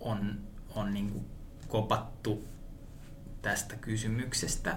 on, 0.00 0.38
on 0.74 0.94
niin 0.94 1.26
kopattu 1.68 2.44
tästä 3.42 3.76
kysymyksestä 3.76 4.76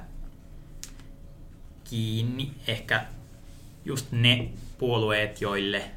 kiinni. 1.84 2.52
Ehkä 2.68 3.06
just 3.86 4.12
ne 4.12 4.50
puolueet, 4.78 5.42
joille 5.42 5.92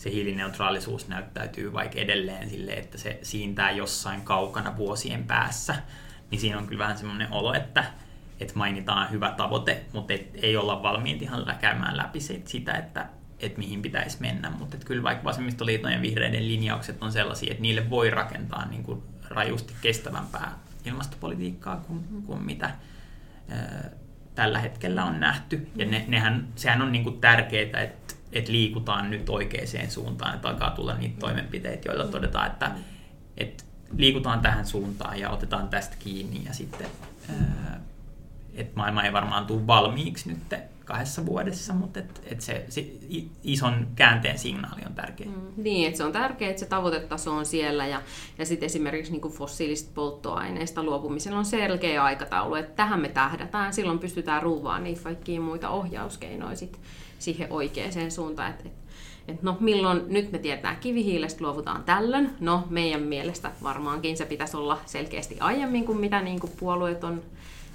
se 0.00 0.10
hiilineutraalisuus 0.10 1.08
näyttäytyy 1.08 1.72
vaikka 1.72 1.98
edelleen 1.98 2.50
sille, 2.50 2.72
että 2.72 2.98
se 2.98 3.18
siintää 3.22 3.70
jossain 3.70 4.22
kaukana 4.22 4.76
vuosien 4.76 5.24
päässä, 5.24 5.74
niin 6.30 6.40
siinä 6.40 6.58
on 6.58 6.66
kyllä 6.66 6.82
vähän 6.82 6.98
semmoinen 6.98 7.32
olo, 7.32 7.54
että, 7.54 7.84
että 8.40 8.54
mainitaan 8.56 9.10
hyvä 9.10 9.30
tavoite, 9.36 9.84
mutta 9.92 10.12
et, 10.12 10.30
ei 10.34 10.56
olla 10.56 10.82
valmiit 10.82 11.22
ihan 11.22 11.56
käymään 11.60 11.96
läpi 11.96 12.20
sitä, 12.44 12.72
että, 12.72 13.06
että 13.40 13.58
mihin 13.58 13.82
pitäisi 13.82 14.16
mennä. 14.20 14.50
Mutta 14.50 14.76
kyllä 14.76 15.02
vaikka 15.02 15.24
vasemmistoliiton 15.24 15.92
ja 15.92 16.02
vihreiden 16.02 16.48
linjaukset 16.48 17.02
on 17.02 17.12
sellaisia, 17.12 17.50
että 17.50 17.62
niille 17.62 17.90
voi 17.90 18.10
rakentaa 18.10 18.66
niin 18.66 18.82
kuin 18.82 19.02
rajusti 19.28 19.74
kestävämpää 19.80 20.58
ilmastopolitiikkaa 20.84 21.76
kuin, 21.76 22.22
kuin 22.26 22.42
mitä 22.42 22.70
tällä 24.34 24.58
hetkellä 24.58 25.04
on 25.04 25.20
nähty. 25.20 25.68
Ja 25.76 25.86
ne, 25.86 26.04
nehän, 26.08 26.48
sehän 26.56 26.82
on 26.82 26.92
niin 26.92 27.04
kuin 27.04 27.20
tärkeää, 27.20 27.80
että 27.82 28.14
että 28.32 28.52
liikutaan 28.52 29.10
nyt 29.10 29.28
oikeaan 29.28 29.90
suuntaan, 29.90 30.34
että 30.34 30.48
alkaa 30.48 30.70
tulla 30.70 30.94
niitä 30.94 31.20
toimenpiteitä, 31.20 31.88
joilla 31.88 32.04
todetaan, 32.04 32.46
että, 32.46 32.70
että 33.36 33.64
liikutaan 33.96 34.40
tähän 34.40 34.66
suuntaan 34.66 35.20
ja 35.20 35.30
otetaan 35.30 35.68
tästä 35.68 35.96
kiinni 35.98 36.44
ja 36.44 36.54
sitten 36.54 36.86
että 38.54 38.76
maailma 38.76 39.02
ei 39.02 39.12
varmaan 39.12 39.46
tule 39.46 39.66
valmiiksi 39.66 40.28
nyt 40.28 40.38
kahdessa 40.84 41.26
vuodessa, 41.26 41.72
mutta 41.72 42.00
et, 42.00 42.22
et 42.24 42.40
se, 42.40 42.64
se 42.68 42.86
ison 43.42 43.86
käänteen 43.96 44.38
signaali 44.38 44.82
on 44.86 44.94
tärkeä. 44.94 45.26
Mm, 45.26 45.52
niin, 45.56 45.86
että 45.86 45.98
se 45.98 46.04
on 46.04 46.12
tärkeää, 46.12 46.50
että 46.50 46.60
se 46.60 46.66
tavoitetaso 46.66 47.32
on 47.32 47.46
siellä 47.46 47.86
ja, 47.86 48.02
ja 48.38 48.46
sitten 48.46 48.66
esimerkiksi 48.66 49.12
niin 49.12 49.32
fossiilisista 49.32 49.90
polttoaineista 49.94 50.82
luopumisella 50.82 51.38
on 51.38 51.44
selkeä 51.44 52.04
aikataulu, 52.04 52.54
että 52.54 52.72
tähän 52.76 53.00
me 53.00 53.08
tähdätään, 53.08 53.72
silloin 53.72 53.98
pystytään 53.98 54.42
ruuvaamaan 54.42 54.84
niitä 54.84 55.02
kaikkia 55.02 55.40
muita 55.40 55.70
ohjauskeinoja 55.70 56.56
sit 56.56 56.80
siihen 57.20 57.52
oikeaan 57.52 58.10
suuntaan, 58.10 58.50
että 58.50 58.64
et, 58.68 58.74
et 59.28 59.42
no 59.42 59.56
milloin 59.60 60.02
nyt 60.08 60.32
me 60.32 60.38
tietää 60.38 60.74
kivihiilestä 60.74 61.44
luovutaan 61.44 61.84
tällöin, 61.84 62.30
no 62.40 62.64
meidän 62.70 63.02
mielestä 63.02 63.50
varmaankin 63.62 64.16
se 64.16 64.24
pitäisi 64.24 64.56
olla 64.56 64.78
selkeästi 64.86 65.36
aiemmin 65.40 65.84
kuin 65.84 65.98
mitä 65.98 66.22
niin 66.22 66.40
kuin 66.40 66.52
puolueet 66.60 67.04
on 67.04 67.22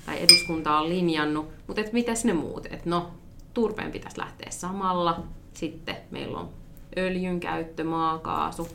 tai 0.06 0.24
eduskunta 0.24 0.78
on 0.78 0.90
linjannut, 0.90 1.50
mutta 1.68 1.82
et 1.82 1.94
mitäs 1.94 2.26
ne 2.26 2.34
muut, 2.34 2.66
että 2.66 2.90
no 2.90 3.12
turpeen 3.54 3.92
pitäisi 3.92 4.20
lähteä 4.20 4.52
samalla, 4.52 5.24
sitten 5.54 5.98
meillä 6.12 6.38
on 6.38 6.50
öljyn 6.98 7.40
käyttö, 7.40 7.84
maakaasu 7.84 8.68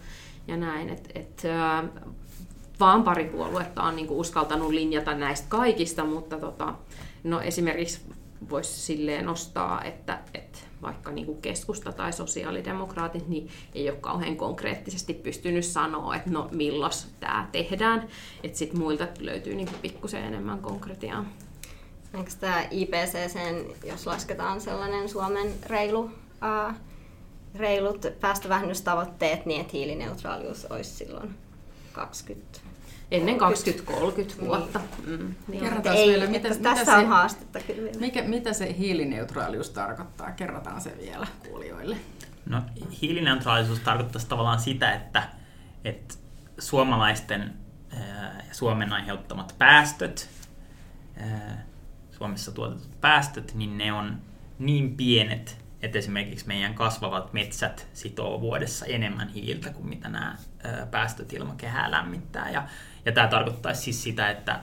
ja 0.48 0.56
näin, 0.56 0.88
että 0.88 1.10
et, 1.14 1.42
vaan 2.80 3.02
pari 3.02 3.24
puoluetta 3.24 3.82
on 3.82 3.96
niinku 3.96 4.20
uskaltanut 4.20 4.70
linjata 4.70 5.14
näistä 5.14 5.46
kaikista, 5.48 6.04
mutta 6.04 6.38
tota, 6.38 6.74
no 7.24 7.40
esimerkiksi 7.40 8.00
voisi 8.50 8.80
silleen 8.80 9.26
nostaa, 9.26 9.84
että, 9.84 10.18
että 10.34 10.58
vaikka 10.82 11.10
niin 11.10 11.26
kuin 11.26 11.42
keskusta 11.42 11.92
tai 11.92 12.12
sosiaalidemokraatit, 12.12 13.28
niin 13.28 13.48
ei 13.74 13.90
ole 13.90 13.98
kauhean 13.98 14.36
konkreettisesti 14.36 15.14
pystynyt 15.14 15.64
sanoa, 15.64 16.16
että 16.16 16.30
no 16.30 16.48
milloin 16.52 16.92
tämä 17.20 17.48
tehdään. 17.52 18.08
Että 18.42 18.58
sitten 18.58 18.80
muilta 18.80 19.06
löytyy 19.18 19.54
niin 19.54 19.68
pikkusen 19.82 20.24
enemmän 20.24 20.58
konkretiaa. 20.58 21.24
Onko 22.14 22.30
tämä 22.40 22.62
IPCC, 22.70 23.38
jos 23.84 24.06
lasketaan 24.06 24.60
sellainen 24.60 25.08
Suomen 25.08 25.52
reilu, 25.66 26.00
uh, 26.00 26.74
reilut 27.54 28.06
päästövähennystavoitteet, 28.20 29.46
niin 29.46 29.60
että 29.60 29.72
hiilineutraalius 29.72 30.64
olisi 30.64 30.90
silloin 30.90 31.34
20 31.92 32.69
Ennen 33.10 33.36
20-30 33.36 34.40
vuotta. 34.40 34.80
Niin. 35.06 35.20
Mm. 35.20 35.34
Niin. 35.48 35.62
Kerrotaan 35.62 35.96
ei, 35.96 36.08
vielä, 36.08 36.26
mitä, 36.26 36.48
mitä 36.48 36.62
tässä 36.62 36.84
se, 36.84 36.98
on 36.98 37.06
haastetta 37.06 37.60
kyllä. 37.60 37.90
Mikä, 38.00 38.22
mitä 38.22 38.52
se 38.52 38.74
hiilineutraalius 38.78 39.70
tarkoittaa? 39.70 40.30
Kerrotaan 40.30 40.80
se 40.80 40.96
vielä 40.98 41.26
kuulijoille. 41.48 41.96
No, 42.46 42.62
hiilineutraalisuus 43.02 43.78
tarkoittaa 43.78 44.22
tavallaan 44.28 44.60
sitä, 44.60 44.92
että, 44.92 45.22
että 45.84 46.14
suomalaisten 46.58 47.54
ja 48.48 48.54
Suomen 48.54 48.92
aiheuttamat 48.92 49.54
päästöt, 49.58 50.30
Suomessa 52.10 52.52
tuotetut 52.52 53.00
päästöt, 53.00 53.54
niin 53.54 53.78
ne 53.78 53.92
on 53.92 54.18
niin 54.58 54.96
pienet, 54.96 55.58
että 55.82 55.98
esimerkiksi 55.98 56.46
meidän 56.46 56.74
kasvavat 56.74 57.32
metsät 57.32 57.88
sitoo 57.92 58.40
vuodessa 58.40 58.86
enemmän 58.86 59.28
hiiltä 59.28 59.70
kuin 59.70 59.88
mitä 59.88 60.08
nämä 60.08 60.36
päästöt 60.90 61.32
ilmakehää 61.32 61.90
lämmittää. 61.90 62.50
Ja, 62.50 62.68
ja 63.04 63.12
tämä 63.12 63.28
tarkoittaisi 63.28 63.82
siis 63.82 64.02
sitä, 64.02 64.30
että, 64.30 64.60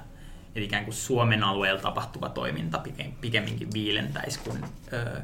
että 0.47 0.59
ikään 0.59 0.83
kuin 0.83 0.95
Suomen 0.95 1.43
alueella 1.43 1.81
tapahtuva 1.81 2.29
toiminta 2.29 2.83
pikemminkin 3.21 3.73
viilentäisi 3.73 4.39
kuin 4.39 4.63
ö, 4.93 5.21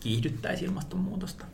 kiihdyttäisi 0.00 0.64
ilmastonmuutosta. 0.64 1.44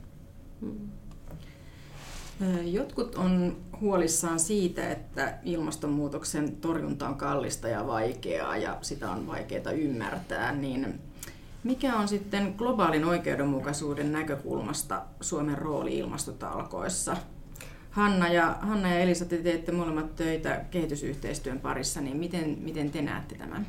Jotkut 2.65 3.15
on 3.15 3.57
huolissaan 3.81 4.41
siitä, 4.41 4.91
että 4.91 5.35
ilmastonmuutoksen 5.43 6.57
torjunta 6.57 7.09
on 7.09 7.15
kallista 7.17 7.69
ja 7.69 7.87
vaikeaa 7.87 8.57
ja 8.57 8.79
sitä 8.83 9.11
on 9.11 9.27
vaikeaa 9.27 9.73
ymmärtää, 9.73 10.53
niin 10.53 11.01
mikä 11.65 11.97
on 11.97 12.09
sitten 12.09 12.55
globaalin 12.59 13.05
oikeudenmukaisuuden 13.05 14.13
näkökulmasta 14.13 15.03
Suomen 15.21 15.59
rooli 15.59 15.99
ilmastotalkoissa? 15.99 17.17
Hanna 17.91 18.29
ja, 18.29 18.57
Hanna 18.61 18.89
ja 18.89 18.99
Elisa, 18.99 19.25
te 19.25 19.37
teette 19.37 19.73
molemmat 19.73 20.17
töitä 20.17 20.65
kehitysyhteistyön 20.71 21.61
parissa, 21.61 22.01
niin 22.01 22.17
miten, 22.17 22.59
miten 22.61 22.91
te 22.91 23.03
näette 23.03 23.35
tämän? 23.35 23.67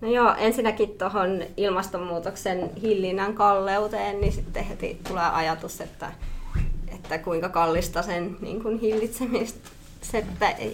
No 0.00 0.08
joo, 0.08 0.34
ensinnäkin 0.38 0.98
tuohon 0.98 1.42
ilmastonmuutoksen 1.56 2.70
hillinnän 2.82 3.34
kalleuteen, 3.34 4.20
niin 4.20 4.32
sitten 4.32 4.64
heti 4.64 5.00
tulee 5.08 5.30
ajatus, 5.32 5.80
että, 5.80 6.12
että 6.88 7.18
kuinka 7.18 7.48
kallista 7.48 8.02
sen 8.02 8.36
niin 8.40 8.62
kuin 8.62 8.78
hillitsemiset, 8.80 9.60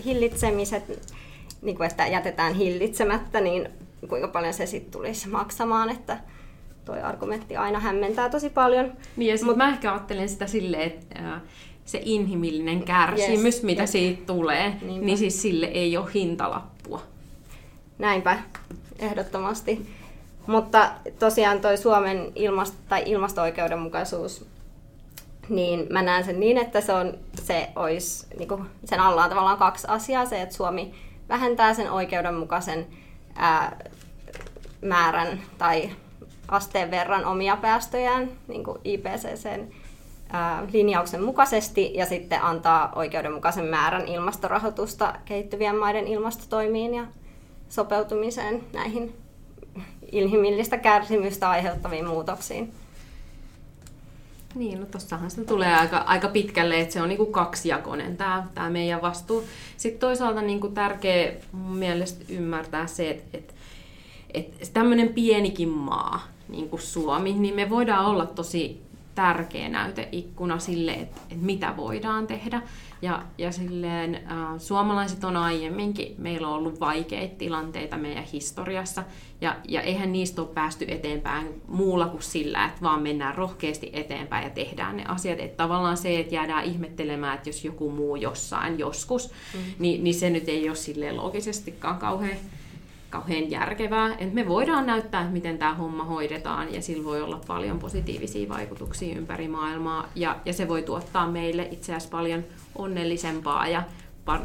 hillitsemiset 0.05 1.15
niin 1.63 1.77
kuin 1.77 1.87
että 1.87 2.07
jätetään 2.07 2.55
hillitsemättä, 2.55 3.41
niin 3.41 3.69
kuinka 4.09 4.29
paljon 4.29 4.55
se 4.55 4.67
sitten 4.67 4.93
tulisi 4.93 5.29
maksamaan, 5.29 5.91
että 5.91 6.19
toi 6.85 7.01
argumentti 7.01 7.57
aina 7.57 7.81
hämmentää 7.81 8.29
tosi 8.29 8.51
paljon. 8.51 8.93
Niin 9.17 9.39
ja 9.39 9.45
Mut, 9.45 9.57
mä 9.57 9.69
ehkä 9.69 9.93
ajattelen 9.93 10.29
sitä 10.29 10.47
silleen, 10.47 10.83
että 10.83 11.41
se 11.87 12.01
inhimillinen 12.05 12.83
kärsimys, 12.83 13.55
yes, 13.55 13.63
mitä 13.63 13.83
yes. 13.83 13.93
siitä 13.93 14.23
tulee, 14.27 14.77
Niinpä. 14.83 15.07
niin 15.07 15.19
siis 15.19 15.43
sille 15.43 15.67
ei 15.67 15.97
ole 15.97 16.11
hintalappua. 16.15 17.03
Näinpä, 17.99 18.39
ehdottomasti. 18.99 19.87
Mutta 20.47 20.91
tosiaan 21.19 21.61
toi 21.61 21.77
Suomen 21.77 22.33
ilmasto- 22.35 22.77
tai 22.89 23.03
ilmasto-oikeudenmukaisuus, 23.07 24.47
niin 25.49 25.87
mä 25.91 26.03
näen 26.03 26.25
sen 26.25 26.41
niin, 26.41 26.59
että 26.59 26.81
se, 26.81 26.93
on, 26.93 27.15
se 27.43 27.69
olisi, 27.77 28.27
niin 28.39 28.49
kuin, 28.49 28.63
sen 28.85 29.01
alla 29.01 29.25
on 29.25 29.29
tavallaan 29.29 29.59
kaksi 29.59 29.87
asiaa. 29.91 30.27
Se, 30.27 30.43
että 30.43 30.55
Suomi 30.55 30.95
vähentää 31.29 31.75
sen 31.75 31.91
oikeudenmukaisen 31.91 32.87
ää, 33.35 33.77
määrän 34.83 35.41
tai 35.59 35.91
asteen 36.49 36.91
verran 36.91 37.25
omia 37.25 37.57
päästöjään 37.57 38.31
niin 38.49 38.65
kuin 38.65 38.79
IPCCn 38.85 39.67
linjauksen 40.73 41.23
mukaisesti 41.23 41.91
ja 41.95 42.07
sitten 42.07 42.43
antaa 42.43 42.93
oikeudenmukaisen 42.95 43.65
määrän 43.65 44.09
ilmastorahoitusta 44.09 45.15
kehittyvien 45.25 45.77
maiden 45.77 46.07
ilmastotoimiin 46.07 46.95
ja 46.95 47.07
sopeutumiseen 47.69 48.65
näihin 48.73 49.15
inhimillistä 50.13 50.79
kärsimystä 50.79 51.51
aiheuttaviin 51.51 52.07
muutoksiin. 52.07 52.73
Niin, 54.55 54.81
no 54.81 54.87
tossahan 54.87 55.31
se 55.31 55.45
tulee 55.45 55.75
aika, 55.75 55.99
aika 55.99 56.29
pitkälle, 56.29 56.81
että 56.81 56.93
se 56.93 57.03
on 57.03 57.09
niinku 57.09 57.27
kaksijakoinen 57.27 58.17
tämä, 58.17 58.47
tämä 58.55 58.71
meidän 58.71 59.03
vastuu. 59.03 59.45
Sitten 59.77 60.01
toisaalta 60.01 60.43
niinku 60.43 60.69
tärkeä 60.69 61.33
mun 61.53 61.77
mielestä 61.77 62.25
ymmärtää 62.29 62.87
se, 62.87 63.11
että, 63.11 63.39
että, 63.39 63.55
että 64.35 64.67
tämmöinen 64.73 65.09
pienikin 65.09 65.69
maa, 65.69 66.21
niin 66.49 66.69
kuin 66.69 66.83
Suomi, 66.83 67.33
niin 67.33 67.55
me 67.55 67.71
voidaan 67.71 68.07
olla 68.07 68.27
tosi 68.27 68.83
tärkeä 69.17 69.69
näyteikkuna 69.69 70.59
sille, 70.59 70.93
että, 70.93 71.21
että 71.31 71.45
mitä 71.45 71.77
voidaan 71.77 72.27
tehdä. 72.27 72.63
Ja, 73.03 73.23
ja 73.39 73.53
silleen, 73.53 74.15
äh, 74.15 74.39
suomalaiset 74.59 75.25
on 75.25 75.37
aiemminkin, 75.37 76.15
meillä 76.19 76.49
on 76.49 76.55
ollut 76.55 76.81
vaikeita 76.81 77.35
tilanteita 77.39 77.97
meidän 77.97 78.25
historiassa, 78.25 79.05
ja, 79.41 79.57
ja 79.69 79.81
eihän 79.81 80.13
niistä 80.13 80.43
ole 80.43 80.51
päästy 80.55 80.85
eteenpäin 80.89 81.63
muulla 81.69 82.07
kuin 82.07 82.23
sillä, 82.23 82.65
että 82.65 82.83
vaan 82.83 83.03
mennään 83.03 83.35
rohkeasti 83.35 83.91
eteenpäin 83.93 84.45
ja 84.45 84.51
tehdään 84.51 84.97
ne 84.97 85.05
asiat. 85.09 85.41
Että 85.41 85.57
tavallaan 85.57 85.97
se, 85.97 86.21
että 86.21 86.35
jäädään 86.35 86.65
ihmettelemään, 86.65 87.35
että 87.35 87.49
jos 87.49 87.65
joku 87.65 87.91
muu 87.91 88.17
jossain 88.17 88.79
joskus, 88.79 89.31
mm. 89.55 89.61
niin, 89.79 90.05
niin 90.05 90.15
se 90.15 90.31
nyt 90.31 90.49
ei 90.49 90.69
ole 90.69 90.77
silleen 90.77 91.17
loogisestikaan 91.17 91.99
kauhean 91.99 92.37
kauhean 93.11 93.51
järkevää. 93.51 94.15
Et 94.19 94.33
me 94.33 94.49
voidaan 94.49 94.87
näyttää, 94.87 95.21
että 95.21 95.33
miten 95.33 95.59
tämä 95.59 95.75
homma 95.75 96.05
hoidetaan 96.05 96.75
ja 96.75 96.83
sillä 96.83 97.05
voi 97.05 97.23
olla 97.23 97.41
paljon 97.47 97.79
positiivisia 97.79 98.49
vaikutuksia 98.49 99.19
ympäri 99.19 99.49
maailmaa 99.49 100.09
ja, 100.15 100.37
ja 100.45 100.53
se 100.53 100.69
voi 100.69 100.83
tuottaa 100.83 101.31
meille 101.31 101.69
itse 101.71 101.93
asiassa 101.93 102.17
paljon 102.17 102.45
onnellisempaa 102.75 103.69
ja, 103.69 103.83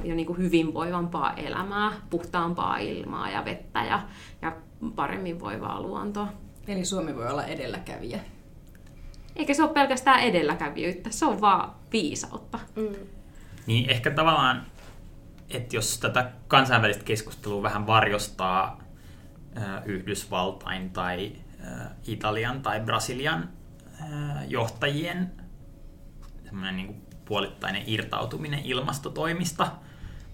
ja 0.04 0.16
niin 0.16 0.28
kuin 0.28 0.38
hyvinvoivampaa 0.38 1.34
elämää, 1.34 1.92
puhtaampaa 2.10 2.78
ilmaa 2.78 3.30
ja 3.30 3.46
vettä 3.46 3.84
ja, 3.84 4.00
ja 4.42 4.56
paremmin 4.96 5.40
voivaa 5.40 5.82
luontoa. 5.82 6.28
Eli 6.68 6.86
Suomi 6.86 7.16
voi 7.16 7.28
olla 7.28 7.46
edelläkävijä. 7.46 8.20
Eikä 9.36 9.54
se 9.54 9.64
ole 9.64 9.74
pelkästään 9.74 10.20
edelläkävijyyttä, 10.20 11.10
se 11.10 11.26
on 11.26 11.42
vaan 11.42 11.72
viisautta. 11.94 12.60
Mm. 12.76 12.96
Niin 13.66 13.90
ehkä 13.90 14.12
tavallaan 14.12 14.66
että 15.54 15.76
jos 15.76 15.98
tätä 15.98 16.32
kansainvälistä 16.48 17.04
keskustelua 17.04 17.64
vähän 17.64 17.88
varjostaa 17.88 18.82
Yhdysvaltain 19.86 20.90
tai 20.90 21.32
Italian 22.08 22.62
tai 22.62 22.80
Brasilian 22.80 23.50
johtajien 24.48 25.32
niin 26.72 27.02
puolittainen 27.26 27.84
irtautuminen 27.86 28.60
ilmastotoimista 28.66 29.72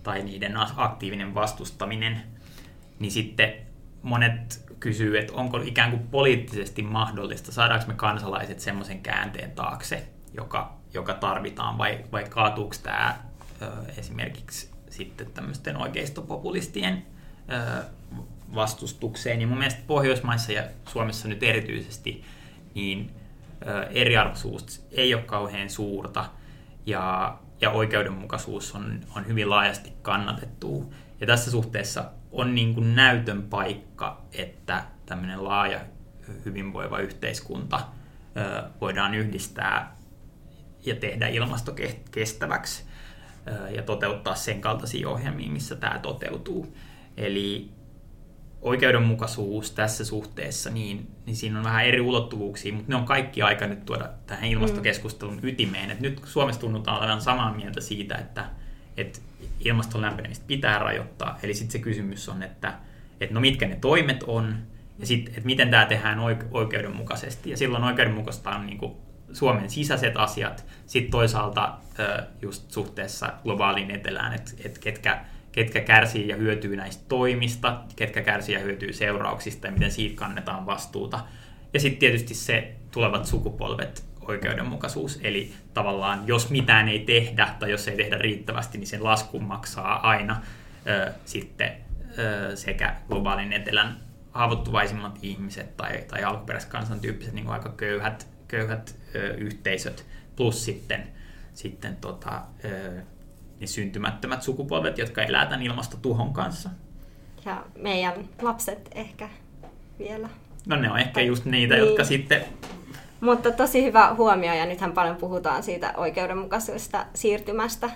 tai 0.03 0.23
niiden 0.23 0.53
aktiivinen 0.75 1.35
vastustaminen, 1.35 2.23
niin 2.99 3.11
sitten 3.11 3.53
monet 4.01 4.65
kysyy, 4.79 5.19
että 5.19 5.33
onko 5.33 5.57
ikään 5.57 5.91
kuin 5.91 6.07
poliittisesti 6.07 6.81
mahdollista, 6.81 7.51
saadaanko 7.51 7.87
me 7.87 7.93
kansalaiset 7.93 8.59
semmoisen 8.59 9.01
käänteen 9.01 9.51
taakse, 9.51 10.07
joka, 10.33 10.77
joka 10.93 11.13
tarvitaan, 11.13 11.77
vai, 11.77 12.05
vai 12.11 12.23
kaatuuko 12.29 12.75
tämä 12.83 13.17
esimerkiksi 13.97 14.76
sitten 14.97 15.31
tämmöisten 15.31 15.77
oikeistopopulistien 15.77 17.05
vastustukseen. 18.55 19.41
Ja 19.41 19.47
mun 19.47 19.57
mielestä 19.57 19.81
Pohjoismaissa 19.87 20.51
ja 20.51 20.63
Suomessa 20.89 21.27
nyt 21.27 21.43
erityisesti, 21.43 22.23
niin 22.75 23.11
eriarvoisuus 23.89 24.87
ei 24.91 25.13
ole 25.13 25.23
kauhean 25.23 25.69
suurta 25.69 26.25
ja, 26.85 27.37
ja 27.61 27.71
oikeudenmukaisuus 27.71 28.75
on, 28.75 28.99
on 29.15 29.27
hyvin 29.27 29.49
laajasti 29.49 29.93
kannatettu. 30.01 30.93
Ja 31.21 31.27
tässä 31.27 31.51
suhteessa 31.51 32.11
on 32.31 32.55
niin 32.55 32.73
kuin 32.73 32.95
näytön 32.95 33.43
paikka, 33.43 34.21
että 34.31 34.83
tämmöinen 35.05 35.43
laaja 35.43 35.79
hyvinvoiva 36.45 36.99
yhteiskunta 36.99 37.87
voidaan 38.81 39.13
yhdistää 39.13 39.97
ja 40.85 40.95
tehdä 40.95 41.27
ilmasto 41.27 41.75
kestäväksi 42.11 42.86
ja 43.75 43.83
toteuttaa 43.83 44.35
sen 44.35 44.61
kaltaisia 44.61 45.09
ohjelmia, 45.09 45.51
missä 45.51 45.75
tämä 45.75 45.99
toteutuu. 45.99 46.77
Eli 47.17 47.69
oikeudenmukaisuus 48.61 49.71
tässä 49.71 50.05
suhteessa, 50.05 50.69
niin, 50.69 51.11
niin 51.25 51.35
siinä 51.35 51.57
on 51.57 51.63
vähän 51.63 51.85
eri 51.85 52.01
ulottuvuuksia, 52.01 52.73
mutta 52.73 52.91
ne 52.91 52.95
on 52.95 53.05
kaikki 53.05 53.41
aika 53.41 53.67
nyt 53.67 53.85
tuoda 53.85 54.09
tähän 54.27 54.49
ilmastokeskustelun 54.49 55.33
mm. 55.33 55.47
ytimeen. 55.47 55.91
Et 55.91 55.99
nyt 55.99 56.21
Suomessa 56.25 56.61
tunnutaan 56.61 56.99
olevan 56.99 57.21
samaa 57.21 57.53
mieltä 57.53 57.81
siitä, 57.81 58.15
että, 58.15 58.45
että 58.97 59.19
ilmaston 59.59 60.01
lämpenemistä 60.01 60.45
pitää 60.47 60.79
rajoittaa. 60.79 61.39
Eli 61.43 61.53
sitten 61.53 61.71
se 61.71 61.79
kysymys 61.79 62.29
on, 62.29 62.43
että, 62.43 62.73
että 63.21 63.33
no 63.33 63.39
mitkä 63.39 63.67
ne 63.67 63.75
toimet 63.75 64.23
on, 64.23 64.55
ja 64.99 65.05
sitten, 65.05 65.33
että 65.33 65.45
miten 65.45 65.71
tämä 65.71 65.85
tehdään 65.85 66.19
oikeudenmukaisesti. 66.51 67.49
Ja 67.49 67.57
silloin 67.57 67.83
oikeudenmukaista 67.83 68.49
on 68.49 68.65
niin 68.65 68.77
kuin 68.77 68.93
Suomen 69.33 69.69
sisäiset 69.69 70.17
asiat, 70.17 70.65
sitten 70.85 71.11
toisaalta 71.11 71.77
just 72.41 72.71
suhteessa 72.71 73.33
globaaliin 73.43 73.91
etelään, 73.91 74.33
että 74.33 74.51
et 74.65 74.77
ketkä, 74.77 75.25
ketkä 75.51 75.81
kärsii 75.81 76.27
ja 76.27 76.35
hyötyy 76.35 76.75
näistä 76.75 77.03
toimista, 77.09 77.81
ketkä 77.95 78.21
kärsii 78.21 78.55
ja 78.55 78.61
hyötyy 78.61 78.93
seurauksista 78.93 79.67
ja 79.67 79.73
miten 79.73 79.91
siitä 79.91 80.15
kannetaan 80.15 80.65
vastuuta. 80.65 81.19
Ja 81.73 81.79
sitten 81.79 81.99
tietysti 81.99 82.33
se 82.33 82.75
tulevat 82.91 83.25
sukupolvet, 83.25 84.05
oikeudenmukaisuus, 84.21 85.19
eli 85.23 85.53
tavallaan 85.73 86.23
jos 86.27 86.49
mitään 86.49 86.89
ei 86.89 86.99
tehdä 86.99 87.55
tai 87.59 87.71
jos 87.71 87.87
ei 87.87 87.97
tehdä 87.97 88.17
riittävästi, 88.17 88.77
niin 88.77 88.87
sen 88.87 89.03
laskun 89.03 89.43
maksaa 89.43 90.09
aina 90.09 90.41
ö, 90.87 91.11
sitten 91.25 91.71
ö, 92.17 92.55
sekä 92.55 92.95
globaalin 93.07 93.53
etelän 93.53 93.97
haavoittuvaisimmat 94.31 95.19
ihmiset 95.21 95.77
tai, 95.77 96.03
tai 96.07 96.23
alkuperäiskansan 96.23 96.99
tyyppiset 96.99 97.33
niin 97.33 97.47
aika 97.47 97.69
köyhät 97.69 98.27
köyhät 98.47 98.95
yhteisöt, 99.37 100.05
plus 100.35 100.65
sitten, 100.65 101.07
sitten 101.53 101.95
tota, 101.95 102.41
ne 103.59 103.67
syntymättömät 103.67 104.43
sukupolvet, 104.43 104.97
jotka 104.97 105.23
elää 105.23 105.45
tämän 105.45 105.61
ilmastotuhon 105.61 106.33
kanssa. 106.33 106.69
Ja 107.45 107.63
meidän 107.79 108.29
lapset 108.41 108.89
ehkä 108.95 109.29
vielä. 109.99 110.29
No 110.65 110.75
ne 110.75 110.91
on 110.91 110.99
ehkä 110.99 111.21
just 111.21 111.45
niitä, 111.45 111.75
niin. 111.75 111.85
jotka 111.85 112.03
sitten... 112.03 112.43
Mutta 113.21 113.51
tosi 113.51 113.83
hyvä 113.83 114.13
huomio, 114.13 114.53
ja 114.53 114.65
nythän 114.65 114.91
paljon 114.91 115.15
puhutaan 115.15 115.63
siitä 115.63 115.93
oikeudenmukaisesta 115.97 117.05
siirtymästä, 117.13 117.89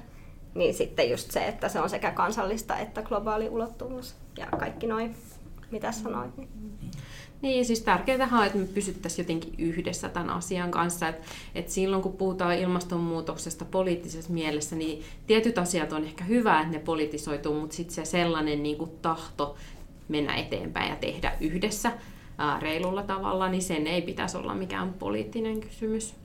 niin 0.55 0.73
sitten 0.73 1.09
just 1.09 1.31
se, 1.31 1.47
että 1.47 1.69
se 1.69 1.79
on 1.79 1.89
sekä 1.89 2.11
kansallista 2.11 2.77
että 2.77 3.01
globaali 3.01 3.49
ulottuvuus. 3.49 4.15
Ja 4.37 4.45
kaikki 4.45 4.87
noin, 4.87 5.15
mitä 5.71 5.91
sanoit. 5.91 6.37
Niin. 6.37 6.49
Niin, 7.41 7.65
siis 7.65 7.81
tärkeää 7.81 8.29
on, 8.31 8.45
että 8.45 8.57
me 8.57 8.65
pysyttäisiin 8.65 9.23
jotenkin 9.23 9.53
yhdessä 9.57 10.09
tämän 10.09 10.29
asian 10.29 10.71
kanssa. 10.71 11.07
Että 11.07 11.27
et 11.55 11.69
silloin 11.69 12.01
kun 12.01 12.17
puhutaan 12.17 12.57
ilmastonmuutoksesta 12.57 13.65
poliittisessa 13.65 14.33
mielessä, 14.33 14.75
niin 14.75 15.03
tietyt 15.27 15.57
asiat 15.57 15.93
on 15.93 16.03
ehkä 16.03 16.23
hyvä, 16.23 16.61
että 16.61 16.73
ne 16.73 16.79
politisoituu, 16.79 17.59
mutta 17.59 17.75
sitten 17.75 17.95
se 17.95 18.05
sellainen 18.05 18.63
niin 18.63 18.77
kuin 18.77 18.91
tahto 19.01 19.55
mennä 20.07 20.35
eteenpäin 20.35 20.89
ja 20.89 20.95
tehdä 20.95 21.33
yhdessä 21.39 21.91
ää, 22.37 22.59
reilulla 22.59 23.03
tavalla, 23.03 23.49
niin 23.49 23.63
sen 23.63 23.87
ei 23.87 24.01
pitäisi 24.01 24.37
olla 24.37 24.53
mikään 24.53 24.93
poliittinen 24.93 25.61
kysymys. 25.61 26.15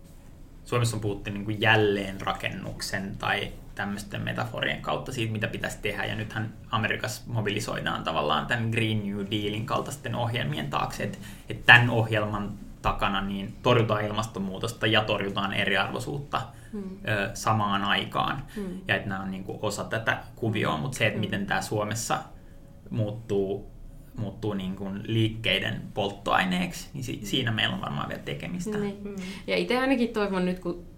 Suomessa 0.64 0.96
on 0.96 1.00
puhuttu 1.00 1.30
niin 1.30 1.44
kuin 1.44 1.60
jälleenrakennuksen 1.60 3.16
tai 3.18 3.52
tämmöisten 3.76 4.22
metaforien 4.22 4.82
kautta 4.82 5.12
siitä, 5.12 5.32
mitä 5.32 5.48
pitäisi 5.48 5.78
tehdä. 5.82 6.04
Ja 6.04 6.14
nythän 6.14 6.52
Amerikassa 6.70 7.22
mobilisoidaan 7.26 8.04
tavallaan 8.04 8.46
tämän 8.46 8.70
Green 8.70 9.06
New 9.06 9.18
Dealin 9.18 9.66
kaltaisten 9.66 10.14
ohjelmien 10.14 10.70
taakse, 10.70 11.02
että, 11.02 11.18
että 11.48 11.66
tämän 11.66 11.90
ohjelman 11.90 12.52
takana 12.82 13.20
niin 13.20 13.54
torjutaan 13.62 14.04
ilmastonmuutosta 14.04 14.86
ja 14.86 15.04
torjutaan 15.04 15.52
eriarvoisuutta 15.52 16.42
hmm. 16.72 16.82
ö, 17.08 17.30
samaan 17.34 17.84
aikaan. 17.84 18.42
Hmm. 18.56 18.80
Ja 18.88 18.96
että 18.96 19.08
nämä 19.08 19.20
on 19.22 19.30
niin 19.30 19.44
kuin 19.44 19.58
osa 19.62 19.84
tätä 19.84 20.18
kuvioa, 20.36 20.76
mutta 20.76 20.98
se, 20.98 21.06
että 21.06 21.18
hmm. 21.18 21.20
miten 21.20 21.46
tämä 21.46 21.62
Suomessa 21.62 22.18
muuttuu, 22.90 23.70
muuttuu 24.16 24.54
niin 24.54 24.76
kuin 24.76 25.00
liikkeiden 25.04 25.82
polttoaineeksi, 25.94 26.88
niin 26.94 27.04
si- 27.04 27.20
siinä 27.22 27.50
meillä 27.52 27.74
on 27.74 27.80
varmaan 27.80 28.08
vielä 28.08 28.22
tekemistä. 28.22 28.78
Hmm. 28.78 29.16
Ja 29.46 29.56
itse 29.56 29.78
ainakin 29.78 30.08
toivon 30.08 30.44
nyt, 30.44 30.58
kun 30.58 30.95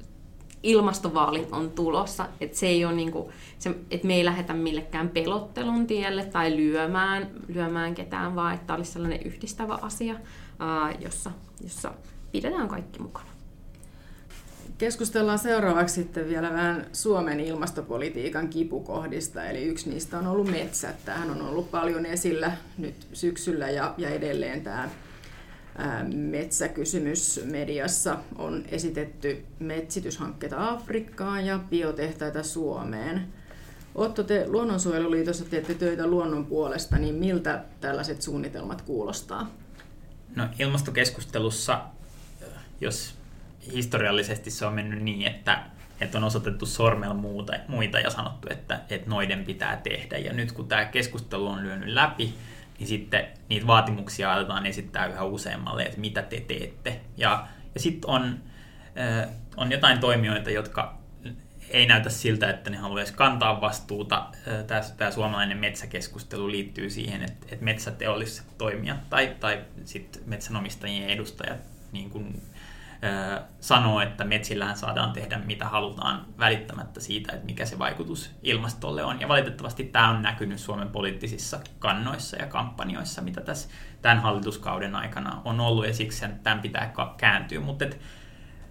ilmastovaalit 0.63 1.53
on 1.53 1.71
tulossa, 1.71 2.27
että 2.41 2.59
se 2.59 2.67
ei 2.67 2.85
ole 2.85 2.95
niinku, 2.95 3.33
se, 3.59 3.75
että 3.91 4.07
me 4.07 4.15
ei 4.15 4.25
lähdetä 4.25 4.55
millekään 4.55 5.09
pelottelun 5.09 5.87
tielle 5.87 6.25
tai 6.25 6.57
lyömään, 6.57 7.31
lyömään 7.49 7.95
ketään, 7.95 8.35
vaan 8.35 8.55
että 8.55 8.75
olisi 8.75 8.93
sellainen 8.93 9.23
yhdistävä 9.23 9.79
asia, 9.83 10.15
ää, 10.59 10.93
jossa, 11.01 11.31
jossa 11.63 11.93
pidetään 12.33 12.69
kaikki 12.69 12.99
mukana. 12.99 13.29
Keskustellaan 14.79 15.39
seuraavaksi 15.39 15.95
sitten 15.95 16.29
vielä 16.29 16.53
vähän 16.53 16.87
Suomen 16.93 17.41
ilmastopolitiikan 17.41 18.49
kipukohdista, 18.49 19.45
eli 19.45 19.65
yksi 19.65 19.91
niistä 19.91 20.19
on 20.19 20.27
ollut 20.27 20.51
metsät. 20.51 21.05
Tämähän 21.05 21.31
on 21.31 21.43
ollut 21.43 21.71
paljon 21.71 22.07
esillä 22.07 22.53
nyt 22.79 23.07
syksyllä 23.13 23.71
ja, 23.71 23.95
ja 23.99 24.09
edelleen 24.09 24.63
tämä 24.63 24.89
metsäkysymys 26.15 27.41
mediassa 27.45 28.19
on 28.37 28.65
esitetty 28.69 29.45
metsityshankkeita 29.59 30.69
Afrikkaan 30.71 31.47
ja 31.47 31.59
biotehtaita 31.71 32.43
Suomeen. 32.43 33.29
Otto, 33.95 34.23
te 34.23 34.45
Luonnonsuojeluliitossa 34.49 35.45
teette 35.45 35.75
töitä 35.75 36.07
luonnon 36.07 36.47
puolesta, 36.47 36.97
niin 36.97 37.15
miltä 37.15 37.65
tällaiset 37.81 38.23
suunnitelmat 38.23 38.83
kuulostaa? 38.83 39.51
No 40.37 40.49
ilmastokeskustelussa, 40.59 41.81
jos 42.81 43.15
historiallisesti 43.73 44.51
se 44.51 44.67
on 44.67 44.73
mennyt 44.73 45.03
niin, 45.03 45.27
että, 45.27 45.63
että 46.01 46.19
on 46.19 46.25
osoitettu 46.25 46.67
sormella 46.67 47.15
muuta, 47.15 47.53
muita 47.69 48.01
ja 48.01 48.11
sanottu, 48.11 48.49
että, 48.51 48.81
että 48.91 49.11
noiden 49.11 49.45
pitää 49.45 49.77
tehdä. 49.77 50.19
Ja 50.19 50.33
nyt 50.33 50.53
kun 50.53 50.69
tämä 50.69 50.85
keskustelu 50.85 51.47
on 51.47 51.63
lyönyt 51.63 51.89
läpi, 51.89 52.35
niin 52.79 52.89
sitten 52.89 53.27
niitä 53.49 53.67
vaatimuksia 53.67 54.33
aletaan 54.33 54.67
esittää 54.67 55.07
yhä 55.07 55.25
useammalle, 55.25 55.83
että 55.83 56.01
mitä 56.01 56.23
te 56.23 56.41
teette. 56.41 57.01
Ja, 57.17 57.47
ja 57.75 57.81
sitten 57.81 58.11
on, 58.11 58.39
äh, 58.99 59.29
on 59.57 59.73
jotain 59.73 59.99
toimijoita, 59.99 60.51
jotka 60.51 60.99
ei 61.71 61.87
näytä 61.87 62.11
siltä, 62.11 62.51
että 62.51 62.71
ne 62.71 62.77
haluaisi 62.77 63.13
kantaa 63.13 63.61
vastuuta. 63.61 64.27
Tämä, 64.67 64.81
tämä 64.97 65.11
suomalainen 65.11 65.59
metsäkeskustelu 65.59 66.51
liittyy 66.51 66.91
siihen, 66.91 67.23
että, 67.23 67.47
että 67.53 67.65
metsäteolliset 67.65 68.59
toimijat 68.59 69.11
tai, 69.11 69.37
tai 69.41 69.65
sitten 69.85 70.23
metsänomistajien 70.27 71.11
edustajat 71.11 71.61
niin 71.93 72.11
kuin 72.11 72.43
sanoo, 73.61 74.01
että 74.01 74.25
metsillähän 74.25 74.77
saadaan 74.77 75.13
tehdä 75.13 75.39
mitä 75.39 75.65
halutaan 75.65 76.27
välittämättä 76.39 77.01
siitä, 77.01 77.33
että 77.33 77.47
mikä 77.47 77.67
se 77.67 77.79
vaikutus 77.79 78.31
ilmastolle 78.43 79.05
on. 79.05 79.21
Ja 79.21 79.29
valitettavasti 79.29 79.85
tämä 79.85 80.11
on 80.11 80.23
näkynyt 80.23 80.61
Suomen 80.61 80.89
poliittisissa 80.89 81.61
kannoissa 81.79 82.37
ja 82.37 82.47
kampanjoissa, 82.47 83.23
mitä 83.23 83.41
tässä 83.41 83.69
tämän 84.03 84.19
hallituskauden 84.19 84.95
aikana 84.95 85.43
on 85.45 85.61
ollut, 85.61 85.87
ja 85.87 85.95
siksi 85.95 86.25
tämän 86.43 86.61
pitää 86.61 86.93
kääntyä. 87.17 87.61
Mutta 87.61 87.85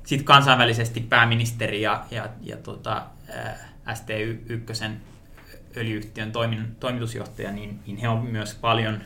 sitten 0.03 0.25
kansainvälisesti 0.25 0.99
pääministeri 0.99 1.81
ja, 1.81 2.05
ja, 2.11 2.29
ja 2.41 2.57
tota, 2.57 3.05
ST1 3.87 4.91
öljyyhtiön 5.77 6.31
toimin, 6.31 6.75
toimitusjohtaja, 6.79 7.51
niin, 7.51 7.79
niin 7.85 7.97
he 7.97 8.09
on 8.09 8.25
myös 8.25 8.55
paljon 8.55 9.01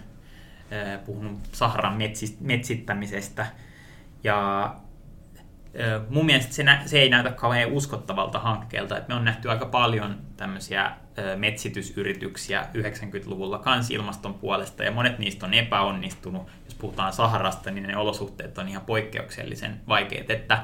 puhunut 1.06 1.40
Saharan 1.52 1.98
metsittämisestä. 2.40 3.48
Ja 4.24 4.76
mun 6.10 6.26
mielestä 6.26 6.54
se, 6.54 6.64
nä- 6.64 6.82
se 6.86 7.00
ei 7.00 7.10
näytä 7.10 7.32
kauhean 7.32 7.72
uskottavalta 7.72 8.40
hankkeelta. 8.40 8.98
Et 8.98 9.08
me 9.08 9.16
on 9.16 9.26
nähty 9.26 9.50
aika 9.50 9.66
paljon 9.66 10.18
tämmöisiä 10.38 10.92
metsitysyrityksiä 11.36 12.66
90-luvulla 12.74 13.60
kans 13.60 13.92
ilmaston 13.92 14.34
puolesta, 14.34 14.84
ja 14.84 14.92
monet 14.92 15.20
niistä 15.20 15.46
on 15.46 15.54
epäonnistunut. 15.54 16.48
Jos 16.66 16.76
puhutaan 16.76 17.14
Saharasta, 17.14 17.72
niin 17.72 17.88
ne 17.88 17.98
olosuhteet 17.98 18.58
on 18.58 18.68
ihan 18.68 18.86
poikkeuksellisen 18.86 19.82
vaikeat, 19.88 20.30
että 20.30 20.64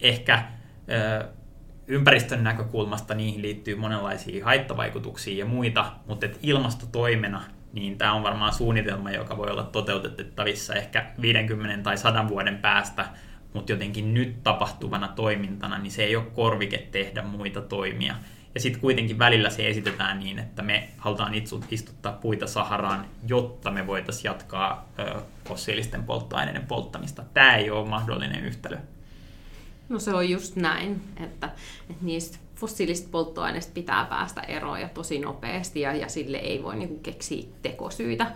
ehkä 0.00 0.44
ympäristön 1.86 2.44
näkökulmasta 2.44 3.14
niihin 3.14 3.42
liittyy 3.42 3.74
monenlaisia 3.74 4.44
haittavaikutuksia 4.44 5.38
ja 5.38 5.46
muita, 5.46 5.92
mutta 6.06 6.26
et 6.26 6.38
ilmastotoimena 6.42 7.42
niin 7.72 7.98
tämä 7.98 8.12
on 8.12 8.22
varmaan 8.22 8.52
suunnitelma, 8.52 9.10
joka 9.10 9.36
voi 9.36 9.50
olla 9.50 9.62
toteutettavissa 9.62 10.74
ehkä 10.74 11.06
50 11.20 11.82
tai 11.82 11.98
100 11.98 12.28
vuoden 12.28 12.58
päästä, 12.58 13.08
mutta 13.52 13.72
jotenkin 13.72 14.14
nyt 14.14 14.42
tapahtuvana 14.42 15.08
toimintana, 15.08 15.78
niin 15.78 15.90
se 15.90 16.04
ei 16.04 16.16
ole 16.16 16.24
korvike 16.34 16.78
tehdä 16.78 17.22
muita 17.22 17.60
toimia. 17.60 18.14
Ja 18.54 18.60
sitten 18.60 18.80
kuitenkin 18.80 19.18
välillä 19.18 19.50
se 19.50 19.68
esitetään 19.68 20.18
niin, 20.18 20.38
että 20.38 20.62
me 20.62 20.88
halutaan 20.98 21.32
istuttaa 21.70 22.12
puita 22.12 22.46
Saharaan, 22.46 23.04
jotta 23.28 23.70
me 23.70 23.86
voitaisiin 23.86 24.24
jatkaa 24.24 24.88
ö, 24.98 25.20
fossiilisten 25.48 26.04
polttoaineiden 26.04 26.66
polttamista. 26.66 27.24
Tämä 27.34 27.56
ei 27.56 27.70
ole 27.70 27.88
mahdollinen 27.88 28.44
yhtälö. 28.44 28.78
No 29.88 29.98
se 29.98 30.14
on 30.14 30.30
just 30.30 30.56
näin, 30.56 31.02
että, 31.16 31.50
että 31.90 32.04
niistä 32.04 32.38
fossiilista 32.56 33.08
polttoaineista 33.10 33.72
pitää 33.74 34.04
päästä 34.04 34.40
eroon 34.40 34.80
ja 34.80 34.88
tosi 34.88 35.18
nopeasti 35.18 35.80
ja, 35.80 35.94
ja 35.94 36.08
sille 36.08 36.36
ei 36.36 36.62
voi 36.62 36.76
niinku 36.76 36.98
keksiä 37.02 37.44
tekosyitä 37.62 38.32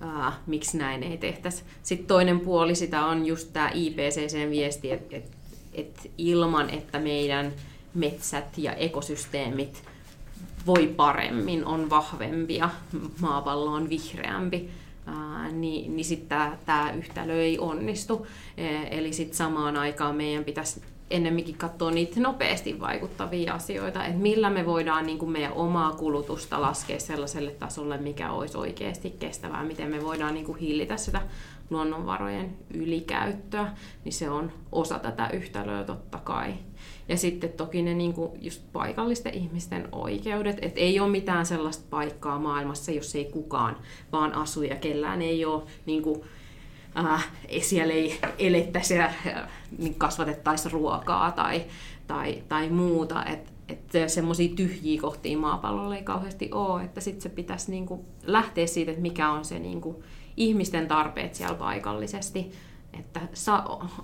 ää, 0.00 0.32
miksi 0.46 0.78
näin 0.78 1.02
ei 1.02 1.18
tehtäisi. 1.18 1.62
Sitten 1.82 2.06
toinen 2.06 2.40
puoli 2.40 2.74
sitä 2.74 3.04
on 3.04 3.26
just 3.26 3.52
tämä 3.52 3.70
IPCCn 3.74 4.50
viesti, 4.50 4.92
että 4.92 5.16
et, 5.16 5.30
et 5.74 6.10
ilman, 6.18 6.70
että 6.70 6.98
meidän 6.98 7.52
metsät 7.94 8.58
ja 8.58 8.72
ekosysteemit 8.72 9.82
voi 10.66 10.86
paremmin, 10.86 11.64
on 11.64 11.90
vahvempia, 11.90 12.70
maapallo 13.20 13.72
on 13.72 13.88
vihreämpi, 13.88 14.70
ää, 15.06 15.48
niin, 15.52 15.96
niin 15.96 16.04
sitten 16.04 16.38
tämä 16.66 16.92
yhtälö 16.92 17.42
ei 17.42 17.58
onnistu. 17.58 18.26
E, 18.56 18.98
eli 18.98 19.12
sitten 19.12 19.36
samaan 19.36 19.76
aikaan 19.76 20.16
meidän 20.16 20.44
pitäisi 20.44 20.82
ennemminkin 21.10 21.58
katsoa 21.58 21.90
niitä 21.90 22.20
nopeasti 22.20 22.80
vaikuttavia 22.80 23.54
asioita, 23.54 24.04
että 24.04 24.18
millä 24.18 24.50
me 24.50 24.66
voidaan 24.66 25.06
niin 25.06 25.18
kuin 25.18 25.30
meidän 25.30 25.52
omaa 25.52 25.92
kulutusta 25.92 26.60
laskea 26.60 27.00
sellaiselle 27.00 27.50
tasolle, 27.50 27.98
mikä 27.98 28.30
olisi 28.30 28.58
oikeasti 28.58 29.10
kestävää, 29.18 29.64
miten 29.64 29.90
me 29.90 30.04
voidaan 30.04 30.34
niin 30.34 30.46
kuin 30.46 30.58
hillitä 30.58 30.96
sitä 30.96 31.20
luonnonvarojen 31.70 32.56
ylikäyttöä, 32.74 33.72
niin 34.04 34.12
se 34.12 34.30
on 34.30 34.52
osa 34.72 34.98
tätä 34.98 35.28
yhtälöä 35.28 35.84
totta 35.84 36.18
kai. 36.18 36.54
Ja 37.08 37.16
sitten 37.16 37.52
toki 37.52 37.82
ne 37.82 37.94
niin 37.94 38.12
kuin 38.12 38.30
just 38.40 38.62
paikallisten 38.72 39.34
ihmisten 39.34 39.88
oikeudet, 39.92 40.58
että 40.62 40.80
ei 40.80 41.00
ole 41.00 41.10
mitään 41.10 41.46
sellaista 41.46 41.84
paikkaa 41.90 42.38
maailmassa, 42.38 42.92
jos 42.92 43.14
ei 43.14 43.24
kukaan 43.24 43.76
vaan 44.12 44.34
asu 44.34 44.62
ja 44.62 44.76
kellään 44.76 45.22
ei 45.22 45.44
ole 45.44 45.62
niin 45.86 46.02
kuin 46.02 46.22
äh, 46.98 47.30
siellä 47.60 47.94
ei 47.94 48.20
elettäisi 48.38 48.94
ja 48.94 49.10
niin 49.78 49.94
kasvatettaisi 49.94 50.68
ruokaa 50.68 51.32
tai, 51.32 51.64
tai, 52.06 52.42
tai 52.48 52.68
muuta. 52.68 53.24
Että 53.24 53.52
et 53.68 54.10
semmoisia 54.10 54.54
tyhjiä 54.56 55.00
kohtia 55.00 55.38
maapallolla 55.38 55.96
ei 55.96 56.02
kauheasti 56.02 56.48
ole, 56.52 56.84
että 56.84 57.00
sitten 57.00 57.22
se 57.22 57.28
pitäisi 57.28 57.70
niinku 57.70 58.04
lähteä 58.22 58.66
siitä, 58.66 58.90
että 58.90 59.02
mikä 59.02 59.30
on 59.30 59.44
se 59.44 59.58
niinku 59.58 60.04
ihmisten 60.36 60.88
tarpeet 60.88 61.34
siellä 61.34 61.54
paikallisesti, 61.54 62.52
että 62.98 63.20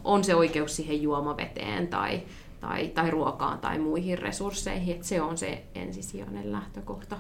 on 0.04 0.24
se 0.24 0.34
oikeus 0.34 0.76
siihen 0.76 1.02
juomaveteen 1.02 1.88
tai, 1.88 2.22
tai, 2.60 2.88
tai 2.88 3.10
ruokaan 3.10 3.58
tai 3.58 3.78
muihin 3.78 4.18
resursseihin, 4.18 4.94
että 4.94 5.06
se 5.06 5.22
on 5.22 5.38
se 5.38 5.64
ensisijainen 5.74 6.52
lähtökohta. 6.52 7.16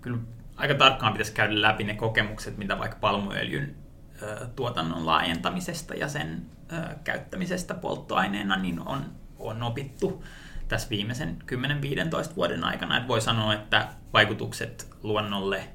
Kyllä 0.00 0.18
aika 0.56 0.74
tarkkaan 0.74 1.12
pitäisi 1.12 1.32
käydä 1.32 1.62
läpi 1.62 1.84
ne 1.84 1.94
kokemukset, 1.94 2.58
mitä 2.58 2.78
vaikka 2.78 2.96
palmuöljyn 3.00 3.76
tuotannon 4.56 5.06
laajentamisesta 5.06 5.94
ja 5.94 6.08
sen 6.08 6.46
käyttämisestä 7.04 7.74
polttoaineena 7.74 8.56
niin 8.56 8.80
on, 8.80 9.04
on 9.38 9.62
opittu 9.62 10.24
tässä 10.68 10.90
viimeisen 10.90 11.38
10-15 12.32 12.36
vuoden 12.36 12.64
aikana. 12.64 12.98
Et 12.98 13.08
voi 13.08 13.20
sanoa, 13.20 13.54
että 13.54 13.88
vaikutukset 14.12 14.88
luonnolle, 15.02 15.68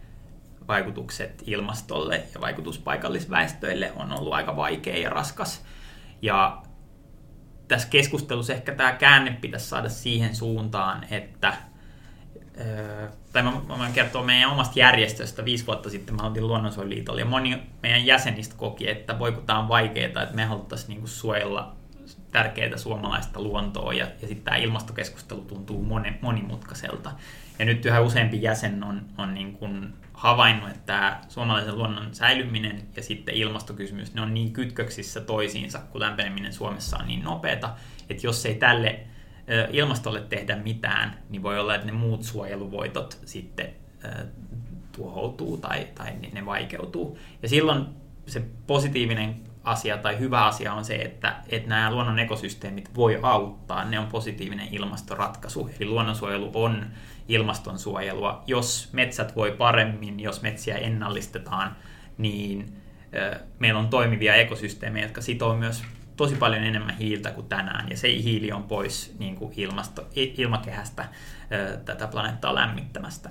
vaikutukset 0.68 1.44
ilmastolle 1.46 2.24
ja 2.34 2.42
vaikutus 2.42 2.80
paikallisväestöille 2.80 3.92
on 3.96 4.20
ollut 4.20 4.34
aika 4.34 4.56
vaikea 4.56 4.98
ja 4.98 5.10
raskas. 5.10 5.66
Ja 6.22 6.64
tässä 7.68 7.88
keskustelussa 7.88 8.54
ehkä 8.54 8.76
tämä 8.76 8.92
käänne 8.92 9.38
pitäisi 9.42 9.68
saada 9.68 9.90
siihen 9.90 10.36
suuntaan, 10.36 11.06
että 11.12 11.54
tai 13.34 13.44
mä, 13.44 13.52
mä 13.52 13.80
voin 13.80 13.94
kertoa 13.94 14.24
meidän 14.24 14.50
omasta 14.50 14.80
järjestöstä. 14.80 15.46
Viisi 15.46 15.68
vuotta 15.68 15.89
sitten 15.89 16.16
mä 16.16 16.28
oltiin 16.28 16.48
Luonnonsuojeluliitolla 16.48 17.20
ja 17.20 17.26
moni 17.26 17.60
meidän 17.84 18.06
jäsenistä 18.06 18.56
koki, 18.58 18.89
että 18.89 19.20
voi 19.20 19.32
kun 19.32 19.46
tämä 19.46 19.60
on 19.60 19.68
vaikeaa, 19.68 20.24
että 20.24 20.36
me 20.36 20.46
haluttaisiin 20.46 20.89
niinku 20.89 21.08
suojella 21.08 21.76
tärkeää 22.32 22.78
suomalaista 22.78 23.42
luontoa 23.42 23.94
ja, 23.94 24.08
ja 24.22 24.28
sitten 24.28 24.44
tämä 24.44 24.58
ilmastokeskustelu 24.58 25.42
tuntuu 25.42 25.88
monimutkaiselta. 26.22 27.12
Ja 27.60 27.66
nyt 27.66 27.86
yhä 27.86 28.02
useampi 28.02 28.42
jäsen 28.42 28.84
on, 28.84 29.02
on 29.18 29.34
niin 29.34 29.54
kuin 29.54 29.94
havainnut, 30.13 30.70
että 30.70 30.82
tämä 30.86 31.22
suomalaisen 31.30 31.78
luonnon 31.78 32.16
säilyminen 32.16 32.82
ja 32.96 33.04
sitten 33.04 33.36
ilmastokysymys, 33.36 34.13
ne 34.13 34.22
on 34.22 34.34
niin 34.34 34.54
kytköksissä 34.54 35.22
toisiinsa, 35.22 35.80
kun 35.80 36.02
lämpeneminen 36.02 36.54
Suomessa 36.54 36.98
on 36.98 37.08
niin 37.08 37.24
nopeata, 37.24 37.70
että 38.10 38.28
jos 38.28 38.46
ei 38.46 38.56
tälle 38.56 39.00
ilmastolle 39.72 40.22
tehdä 40.22 40.56
mitään, 40.56 41.18
niin 41.30 41.44
voi 41.44 41.60
olla, 41.60 41.76
että 41.76 41.88
ne 41.88 41.94
muut 41.94 42.24
suojeluvoitot 42.24 43.18
sitten 43.26 43.70
tuhoutuu 44.92 45.58
tai, 45.58 45.88
tai 45.96 46.14
ne 46.34 46.46
vaikeutuu. 46.46 47.18
Ja 47.42 47.50
silloin 47.50 47.86
se 48.28 48.42
positiivinen 48.68 49.36
asia 49.64 49.98
tai 49.98 50.20
hyvä 50.20 50.46
asia 50.46 50.74
on 50.74 50.86
se, 50.86 50.96
että, 50.96 51.36
että 51.50 51.70
nämä 51.70 51.92
luonnon 51.92 52.20
ekosysteemit 52.20 52.96
voi 52.96 53.20
auttaa, 53.22 53.86
ne 53.86 54.00
on 54.00 54.08
positiivinen 54.08 54.68
ilmastoratkaisu. 54.72 55.70
Eli 55.80 55.90
luonnonsuojelu 55.90 56.52
on 56.54 56.86
ilmastonsuojelua. 57.28 58.44
Jos 58.48 58.90
metsät 58.94 59.36
voi 59.36 59.52
paremmin, 59.52 60.20
jos 60.20 60.42
metsiä 60.42 60.76
ennallistetaan, 60.76 61.76
niin 62.18 62.78
meillä 63.60 63.80
on 63.80 63.88
toimivia 63.88 64.36
ekosysteemejä, 64.36 65.06
jotka 65.06 65.22
sitoo 65.22 65.56
myös 65.56 65.84
tosi 66.15 66.36
paljon 66.36 66.63
enemmän 66.63 66.97
hiiltä 66.97 67.32
kuin 67.32 67.47
tänään, 67.47 67.89
ja 67.89 67.97
se 67.97 68.08
hiili 68.08 68.52
on 68.52 68.63
pois 68.63 69.15
niin 69.19 69.36
kuin 69.36 69.54
ilmasto, 69.58 70.08
ilmakehästä 70.15 71.06
tätä 71.86 72.08
planeettaa 72.08 72.56
lämmittämästä. 72.56 73.30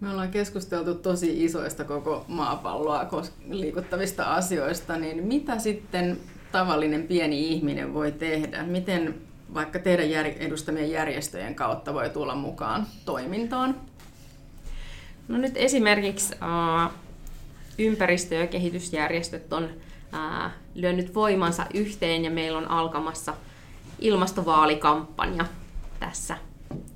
Me 0.00 0.10
ollaan 0.10 0.30
keskusteltu 0.30 0.94
tosi 0.94 1.44
isoista 1.44 1.84
koko 1.84 2.24
maapalloa 2.28 3.08
liikuttavista 3.48 4.24
asioista, 4.24 4.96
niin 4.96 5.24
mitä 5.24 5.58
sitten 5.58 6.18
tavallinen 6.52 7.02
pieni 7.06 7.48
ihminen 7.48 7.94
voi 7.94 8.12
tehdä? 8.12 8.62
Miten 8.62 9.14
vaikka 9.54 9.78
teidän 9.78 10.26
edustamien 10.26 10.90
järjestöjen 10.90 11.54
kautta 11.54 11.94
voi 11.94 12.10
tulla 12.10 12.34
mukaan 12.34 12.86
toimintaan? 13.04 13.80
No 15.28 15.38
nyt 15.38 15.52
esimerkiksi 15.56 16.34
äh, 16.34 16.90
ympäristö- 17.78 18.34
ja 18.34 18.46
kehitysjärjestöt 18.46 19.52
on 19.52 19.68
lyönyt 20.74 21.14
voimansa 21.14 21.66
yhteen 21.74 22.24
ja 22.24 22.30
meillä 22.30 22.58
on 22.58 22.70
alkamassa 22.70 23.34
ilmastovaalikampanja 23.98 25.44
tässä 26.00 26.36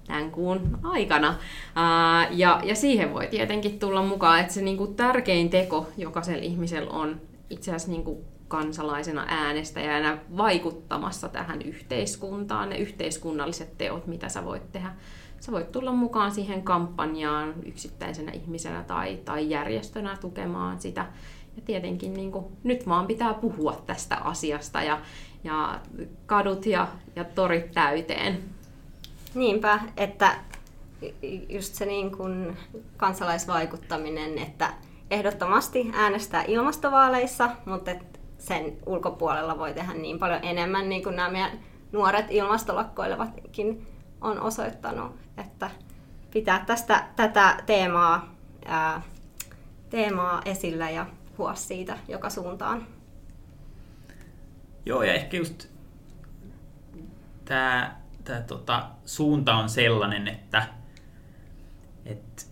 tämän 0.07 0.31
kuun 0.31 0.79
aikana. 0.83 1.35
Ää, 1.75 2.29
ja, 2.31 2.61
ja 2.65 2.75
siihen 2.75 3.15
voi 3.15 3.27
tietenkin 3.27 3.79
tulla 3.79 4.03
mukaan, 4.03 4.41
että 4.41 4.53
se 4.53 4.63
niinku 4.63 4.87
tärkein 4.87 5.51
teko 5.51 5.89
jokaisella 5.97 6.43
ihmisellä 6.43 6.91
on 6.91 7.21
itse 7.51 7.71
asiassa 7.71 7.91
niinku 7.91 8.25
kansalaisena 8.49 9.25
äänestäjänä 9.29 10.19
vaikuttamassa 10.37 11.29
tähän 11.29 11.63
yhteiskuntaan, 11.63 12.69
ne 12.69 12.79
yhteiskunnalliset 12.79 13.79
teot, 13.79 14.07
mitä 14.07 14.29
sä 14.29 14.45
voit 14.45 14.73
tehdä. 14.73 14.93
Sä 15.41 15.53
voit 15.53 15.73
tulla 15.73 15.93
mukaan 15.93 16.33
siihen 16.33 16.63
kampanjaan 16.63 17.55
yksittäisenä 17.67 18.33
ihmisenä 18.33 18.83
tai, 18.83 19.19
tai 19.25 19.51
järjestönä 19.51 20.17
tukemaan 20.21 20.81
sitä. 20.81 21.07
Ja 21.57 21.63
tietenkin 21.65 22.15
niin 22.15 22.33
kuin, 22.33 22.45
nyt 22.65 22.89
vaan 22.89 23.07
pitää 23.07 23.35
puhua 23.35 23.83
tästä 23.87 24.17
asiasta 24.17 24.83
ja, 24.83 25.01
ja 25.45 25.81
kadut 26.27 26.67
ja, 26.67 26.89
ja 27.17 27.25
torit 27.25 27.73
täyteen. 27.73 28.39
Niinpä, 29.35 29.81
että 29.97 30.35
just 31.49 31.75
se 31.75 31.87
niin 31.87 32.17
kuin 32.17 32.57
kansalaisvaikuttaminen, 32.97 34.39
että 34.39 34.75
ehdottomasti 35.11 35.91
äänestää 35.95 36.45
ilmastovaaleissa, 36.49 37.51
mutta 37.67 37.91
sen 38.39 38.73
ulkopuolella 38.87 39.59
voi 39.59 39.75
tehdä 39.75 39.95
niin 39.95 40.19
paljon 40.19 40.45
enemmän, 40.45 40.89
niin 40.89 41.03
kuin 41.03 41.17
nämä 41.17 41.31
meidän 41.31 41.59
nuoret 41.93 42.27
ilmastolakkoilevatkin 42.31 43.87
on 44.21 44.41
osoittanut, 44.41 45.13
että 45.37 45.71
pitää 46.33 46.65
tästä 46.67 47.05
tätä 47.17 47.63
teemaa, 47.67 48.35
ää, 48.67 49.03
teemaa 49.91 50.43
esillä 50.45 50.91
ja 50.91 51.07
puhua 51.37 51.55
siitä 51.55 51.99
joka 52.09 52.31
suuntaan. 52.31 52.87
Joo, 54.87 55.03
ja 55.03 55.15
ehkä 55.15 55.37
just 55.37 55.69
tämä 57.45 58.05
tämä 58.25 58.41
tota, 58.41 58.87
suunta 59.07 59.55
on 59.55 59.69
sellainen, 59.69 60.29
että, 60.29 60.69
että 62.07 62.43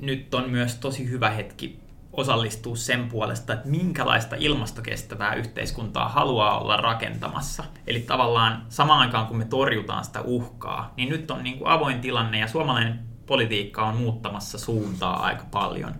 nyt 0.00 0.34
on 0.34 0.50
myös 0.50 0.74
tosi 0.74 1.10
hyvä 1.10 1.30
hetki 1.30 1.80
osallistua 2.12 2.76
sen 2.76 3.08
puolesta, 3.08 3.52
että 3.52 3.68
minkälaista 3.68 4.36
ilmastokestävää 4.38 5.34
yhteiskuntaa 5.34 6.08
haluaa 6.08 6.60
olla 6.60 6.76
rakentamassa. 6.76 7.64
Eli 7.86 8.00
tavallaan 8.00 8.66
samaan 8.68 9.00
aikaan, 9.00 9.26
kun 9.26 9.36
me 9.36 9.44
torjutaan 9.44 10.04
sitä 10.04 10.20
uhkaa, 10.20 10.92
niin 10.96 11.08
nyt 11.08 11.30
on 11.30 11.42
niin 11.42 11.58
kuin 11.58 11.68
avoin 11.68 12.00
tilanne 12.00 12.38
ja 12.38 12.48
suomalainen 12.48 13.00
politiikka 13.26 13.86
on 13.86 13.96
muuttamassa 13.96 14.58
suuntaa 14.58 15.22
aika 15.22 15.44
paljon. 15.50 15.94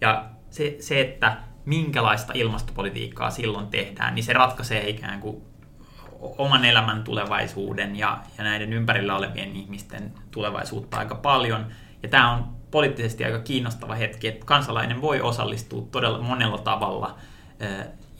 Ja 0.00 0.31
se, 0.52 0.76
se, 0.80 1.00
että 1.00 1.36
minkälaista 1.64 2.32
ilmastopolitiikkaa 2.36 3.30
silloin 3.30 3.66
tehdään, 3.66 4.14
niin 4.14 4.24
se 4.24 4.32
ratkaisee 4.32 4.88
ikään 4.88 5.20
kuin 5.20 5.42
oman 6.20 6.64
elämän 6.64 7.04
tulevaisuuden 7.04 7.96
ja, 7.96 8.18
ja 8.38 8.44
näiden 8.44 8.72
ympärillä 8.72 9.16
olevien 9.16 9.56
ihmisten 9.56 10.12
tulevaisuutta 10.30 10.96
aika 10.96 11.14
paljon. 11.14 11.66
Ja 12.02 12.08
tämä 12.08 12.32
on 12.32 12.44
poliittisesti 12.70 13.24
aika 13.24 13.38
kiinnostava 13.38 13.94
hetki, 13.94 14.28
että 14.28 14.46
kansalainen 14.46 15.00
voi 15.00 15.20
osallistua 15.20 15.86
todella 15.90 16.22
monella 16.22 16.58
tavalla 16.58 17.18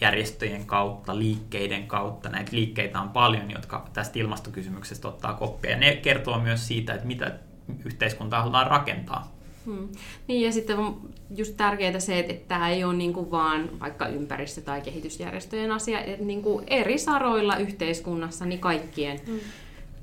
järjestöjen 0.00 0.66
kautta, 0.66 1.18
liikkeiden 1.18 1.86
kautta. 1.86 2.28
Näitä 2.28 2.52
liikkeitä 2.52 3.00
on 3.00 3.08
paljon, 3.08 3.50
jotka 3.50 3.88
tästä 3.92 4.18
ilmastokysymyksestä 4.18 5.08
ottaa 5.08 5.34
koppia. 5.34 5.70
Ja 5.70 5.76
ne 5.76 5.96
kertoo 5.96 6.38
myös 6.38 6.68
siitä, 6.68 6.94
että 6.94 7.06
mitä 7.06 7.32
yhteiskuntaa 7.84 8.40
halutaan 8.40 8.66
rakentaa. 8.66 9.32
Hmm. 9.66 9.88
Niin 10.28 10.42
ja 10.42 10.52
sitten 10.52 10.78
on 10.78 11.00
just 11.36 11.56
tärkeää 11.56 12.00
se, 12.00 12.18
että, 12.18 12.34
tämä 12.48 12.70
ei 12.70 12.84
ole 12.84 12.94
niin 12.94 13.12
kuin 13.12 13.30
vaan 13.30 13.80
vaikka 13.80 14.06
ympäristö- 14.06 14.60
tai 14.60 14.80
kehitysjärjestöjen 14.80 15.72
asia, 15.72 16.00
että 16.00 16.24
niin 16.24 16.42
kuin 16.42 16.64
eri 16.66 16.98
saroilla 16.98 17.56
yhteiskunnassa 17.56 18.44
niin 18.44 18.60
kaikkien 18.60 19.20
hmm. 19.26 19.40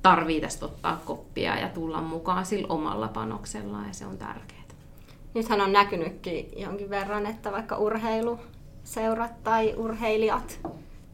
tarvii 0.01 0.41
tästä 0.41 0.65
ottaa 0.65 1.01
koppia 1.05 1.59
ja 1.59 1.69
tulla 1.69 2.01
mukaan 2.01 2.45
sillä 2.45 2.67
omalla 2.69 3.07
panoksellaan 3.07 3.87
ja 3.87 3.93
se 3.93 4.05
on 4.05 4.17
tärkeää. 4.17 4.59
Nythän 5.33 5.61
on 5.61 5.73
näkynytkin 5.73 6.49
jonkin 6.57 6.89
verran, 6.89 7.25
että 7.25 7.51
vaikka 7.51 7.77
urheiluseurat 7.77 9.43
tai 9.43 9.73
urheilijat, 9.77 10.59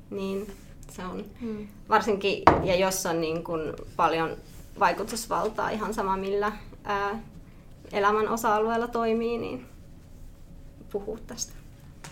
niin 0.09 0.47
se 0.91 1.05
on 1.05 1.25
hmm. 1.41 1.67
varsinkin, 1.89 2.43
ja 2.63 2.75
jos 2.75 3.05
on 3.05 3.21
niin 3.21 3.43
kuin 3.43 3.73
paljon 3.95 4.37
vaikutusvaltaa 4.79 5.69
ihan 5.69 5.93
sama 5.93 6.17
millä 6.17 6.51
ää, 6.83 7.19
elämän 7.91 8.29
osa-alueella 8.29 8.87
toimii, 8.87 9.37
niin 9.37 9.65
puhuu 10.91 11.19
tästä. 11.27 11.53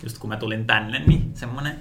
Just 0.03 0.17
kun 0.17 0.29
mä 0.29 0.38
tulin 0.38 0.67
tänne, 0.67 0.99
niin 0.99 1.31
semmoinen 1.33 1.79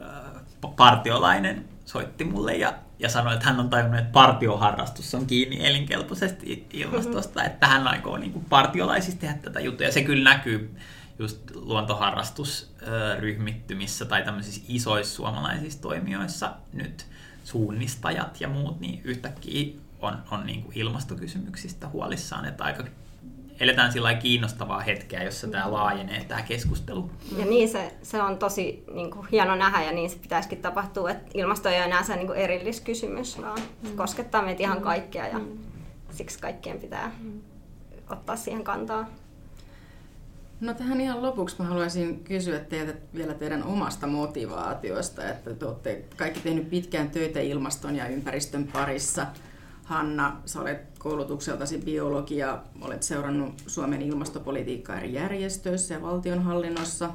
äh, 0.00 0.42
partiolainen 0.76 1.68
soitti 1.84 2.24
mulle 2.24 2.56
ja, 2.56 2.74
ja 2.98 3.08
sanoi, 3.08 3.34
että 3.34 3.46
hän 3.46 3.60
on 3.60 3.70
tajunnut, 3.70 4.00
että 4.00 4.12
partioharrastus 4.12 5.14
on 5.14 5.26
kiinni 5.26 5.66
elinkelpoisesti 5.66 6.66
ilmastosta, 6.72 7.40
mm-hmm. 7.40 7.52
että 7.52 7.66
hän 7.66 7.88
aikoo 7.88 8.16
niin 8.16 8.32
kuin 8.32 8.44
partiolaisista 8.44 9.20
tehdä 9.20 9.34
tätä 9.34 9.60
juttua. 9.60 9.86
Ja 9.86 9.92
se 9.92 10.02
kyllä 10.02 10.30
näkyy 10.30 10.76
just 11.18 11.38
luontoharrastusryhmittymissä 11.54 14.04
tai 14.04 14.24
tämmöisissä 14.24 14.62
isoissa 14.68 15.14
suomalaisissa 15.14 15.82
toimijoissa 15.82 16.52
nyt 16.72 17.06
suunnistajat 17.44 18.40
ja 18.40 18.48
muut, 18.48 18.80
niin 18.80 19.00
yhtäkkiä 19.04 19.72
on, 20.00 20.18
on 20.30 20.46
niin 20.46 20.62
kuin 20.62 20.78
ilmastokysymyksistä 20.78 21.88
huolissaan, 21.88 22.44
että 22.44 22.64
aika 22.64 22.84
eletään 23.60 23.92
sillä 23.92 24.14
kiinnostavaa 24.14 24.80
hetkeä, 24.80 25.22
jossa 25.22 25.46
tämä 25.46 25.72
laajenee 25.72 26.24
tämä 26.24 26.42
keskustelu. 26.42 27.10
Ja 27.38 27.44
niin 27.44 27.68
se, 27.68 27.94
se 28.02 28.22
on 28.22 28.38
tosi 28.38 28.84
niin 28.94 29.10
kuin, 29.10 29.26
hieno 29.32 29.56
nähdä 29.56 29.82
ja 29.82 29.92
niin 29.92 30.10
se 30.10 30.18
pitäisikin 30.18 30.62
tapahtua, 30.62 31.10
että 31.10 31.30
ilmasto 31.34 31.68
ei 31.68 31.76
ole 31.76 31.84
enää 31.84 32.02
se 32.02 32.16
niin 32.16 32.26
kuin 32.26 32.38
erilliskysymys, 32.38 33.42
vaan 33.42 33.58
se 33.58 33.90
mm. 33.90 33.96
koskettaa 33.96 34.42
meitä 34.42 34.62
ihan 34.62 34.80
kaikkea 34.80 35.26
ja 35.26 35.38
mm. 35.38 35.58
siksi 36.10 36.38
kaikkien 36.38 36.78
pitää 36.78 37.12
mm. 37.20 37.40
ottaa 38.10 38.36
siihen 38.36 38.64
kantaa. 38.64 39.08
No 40.60 40.74
tähän 40.74 41.00
ihan 41.00 41.22
lopuksi 41.22 41.56
mä 41.58 41.64
haluaisin 41.64 42.24
kysyä 42.24 42.58
teiltä 42.58 42.94
vielä 43.14 43.34
teidän 43.34 43.62
omasta 43.62 44.06
motivaatiosta, 44.06 45.28
että 45.28 45.54
te 45.54 45.66
olette 45.66 46.04
kaikki 46.16 46.40
tehnyt 46.40 46.70
pitkään 46.70 47.10
töitä 47.10 47.40
ilmaston 47.40 47.96
ja 47.96 48.08
ympäristön 48.08 48.68
parissa– 48.72 49.26
Hanna, 49.86 50.36
sä 50.44 50.60
olet 50.60 50.95
koulutukseltasi 51.06 51.78
biologia, 51.78 52.58
olet 52.80 53.02
seurannut 53.02 53.62
Suomen 53.66 54.02
ilmastopolitiikkaa 54.02 54.98
eri 54.98 55.12
järjestöissä 55.12 55.94
ja 55.94 56.02
valtionhallinnossa. 56.02 57.10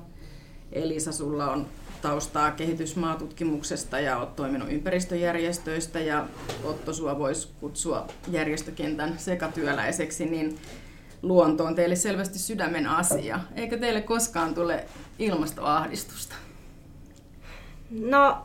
Elisa, 0.72 1.12
sulla 1.12 1.52
on 1.52 1.66
taustaa 2.02 2.52
kehitysmaatutkimuksesta 2.52 4.00
ja 4.00 4.18
olet 4.18 4.36
toiminut 4.36 4.72
ympäristöjärjestöistä 4.72 6.00
ja 6.00 6.28
Otto, 6.64 6.94
sua 6.94 7.20
voisi 7.20 7.50
kutsua 7.60 8.08
järjestökentän 8.28 9.20
sekatyöläiseksi, 9.20 10.26
niin 10.26 10.58
luonto 11.22 11.66
on 11.66 11.76
teille 11.76 11.96
selvästi 11.96 12.40
sydämen 12.40 12.88
asia. 12.88 13.40
Eikö 13.56 13.78
teille 13.78 14.02
koskaan 14.02 14.56
tule 14.56 14.86
ilmastoahdistusta? 15.20 16.36
No, 17.90 18.38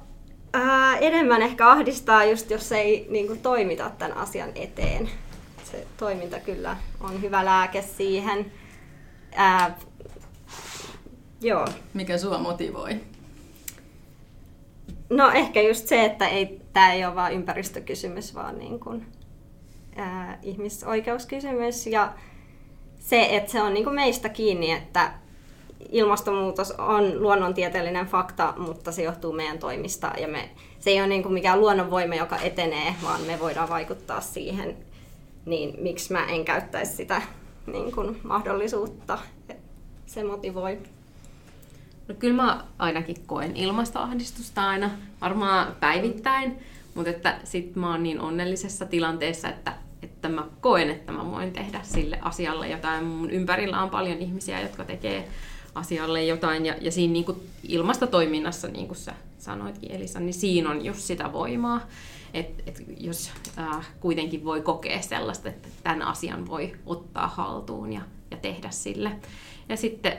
ää, 0.52 0.98
enemmän 0.98 1.42
ehkä 1.42 1.68
ahdistaa 1.70 2.24
just, 2.24 2.50
jos 2.50 2.72
ei 2.72 3.06
niin 3.10 3.26
kuin, 3.26 3.38
toimita 3.38 3.90
tämän 3.98 4.16
asian 4.16 4.50
eteen. 4.54 5.10
Se 5.70 5.86
toiminta 5.96 6.40
kyllä 6.40 6.76
on 7.00 7.22
hyvä 7.22 7.44
lääke 7.44 7.82
siihen. 7.82 8.52
Ää, 9.34 9.78
joo. 11.40 11.66
Mikä 11.94 12.18
sua 12.18 12.38
motivoi? 12.38 13.00
No 15.10 15.30
ehkä 15.30 15.62
just 15.62 15.86
se, 15.86 16.04
että 16.04 16.28
ei, 16.28 16.60
tämä 16.72 16.92
ei 16.92 17.04
ole 17.04 17.14
vain 17.14 17.34
ympäristökysymys, 17.34 18.34
vaan 18.34 18.58
niin 18.58 18.80
kuin, 18.80 19.06
ää, 19.96 20.38
ihmisoikeuskysymys. 20.42 21.86
Ja 21.86 22.12
se, 22.98 23.36
että 23.36 23.52
se 23.52 23.62
on 23.62 23.74
niin 23.74 23.84
kuin 23.84 23.96
meistä 23.96 24.28
kiinni, 24.28 24.72
että 24.72 25.12
ilmastonmuutos 25.90 26.70
on 26.70 27.22
luonnontieteellinen 27.22 28.06
fakta, 28.06 28.54
mutta 28.56 28.92
se 28.92 29.02
johtuu 29.02 29.32
meidän 29.32 29.58
toimista. 29.58 30.12
Ja 30.18 30.28
me, 30.28 30.50
se 30.78 30.90
ei 30.90 31.00
ole 31.00 31.06
niin 31.06 31.22
kuin 31.22 31.32
mikään 31.32 31.60
luonnonvoima, 31.60 32.14
joka 32.14 32.38
etenee, 32.38 32.94
vaan 33.02 33.20
me 33.20 33.40
voidaan 33.40 33.68
vaikuttaa 33.68 34.20
siihen. 34.20 34.76
Niin 35.46 35.74
miksi 35.82 36.12
mä 36.12 36.26
en 36.26 36.44
käyttäisi 36.44 36.96
sitä 36.96 37.22
niin 37.66 37.92
kuin 37.92 38.20
mahdollisuutta? 38.22 39.18
Se 40.06 40.24
motivoi. 40.24 40.78
No 42.08 42.14
kyllä 42.14 42.42
mä 42.42 42.64
ainakin 42.78 43.16
koen 43.26 43.56
ilmastoahdistusta 43.56 44.68
aina, 44.68 44.90
varmaan 45.20 45.76
päivittäin, 45.80 46.58
mutta 46.94 47.10
että 47.10 47.38
sit 47.44 47.76
mä 47.76 47.90
oon 47.90 48.02
niin 48.02 48.20
onnellisessa 48.20 48.86
tilanteessa, 48.86 49.48
että, 49.48 49.72
että 50.02 50.28
mä 50.28 50.46
koen, 50.60 50.90
että 50.90 51.12
mä 51.12 51.30
voin 51.30 51.52
tehdä 51.52 51.80
sille 51.82 52.18
asialle 52.22 52.68
jotain. 52.68 53.04
Mun 53.04 53.30
ympärillä 53.30 53.82
on 53.82 53.90
paljon 53.90 54.18
ihmisiä, 54.18 54.60
jotka 54.60 54.84
tekee 54.84 55.28
asialle 55.74 56.24
jotain, 56.24 56.66
ja, 56.66 56.74
ja 56.80 56.92
siinä 56.92 57.12
niin 57.12 57.24
kuin 57.24 57.38
ilmastotoiminnassa, 57.62 58.68
niin 58.68 58.86
kuin 58.86 58.98
sä 58.98 59.14
sanoitkin 59.38 59.92
Elisa, 59.92 60.20
niin 60.20 60.34
siinä 60.34 60.70
on 60.70 60.84
just 60.84 61.00
sitä 61.00 61.32
voimaa, 61.32 61.80
että 62.34 62.62
et 62.66 62.82
jos 62.96 63.30
äh, 63.58 63.86
kuitenkin 64.00 64.44
voi 64.44 64.60
kokea 64.60 65.02
sellaista, 65.02 65.48
että 65.48 65.68
tämän 65.82 66.02
asian 66.02 66.46
voi 66.46 66.76
ottaa 66.86 67.28
haltuun 67.28 67.92
ja, 67.92 68.00
ja 68.30 68.36
tehdä 68.36 68.70
sille. 68.70 69.12
Ja 69.68 69.76
sitten 69.76 70.18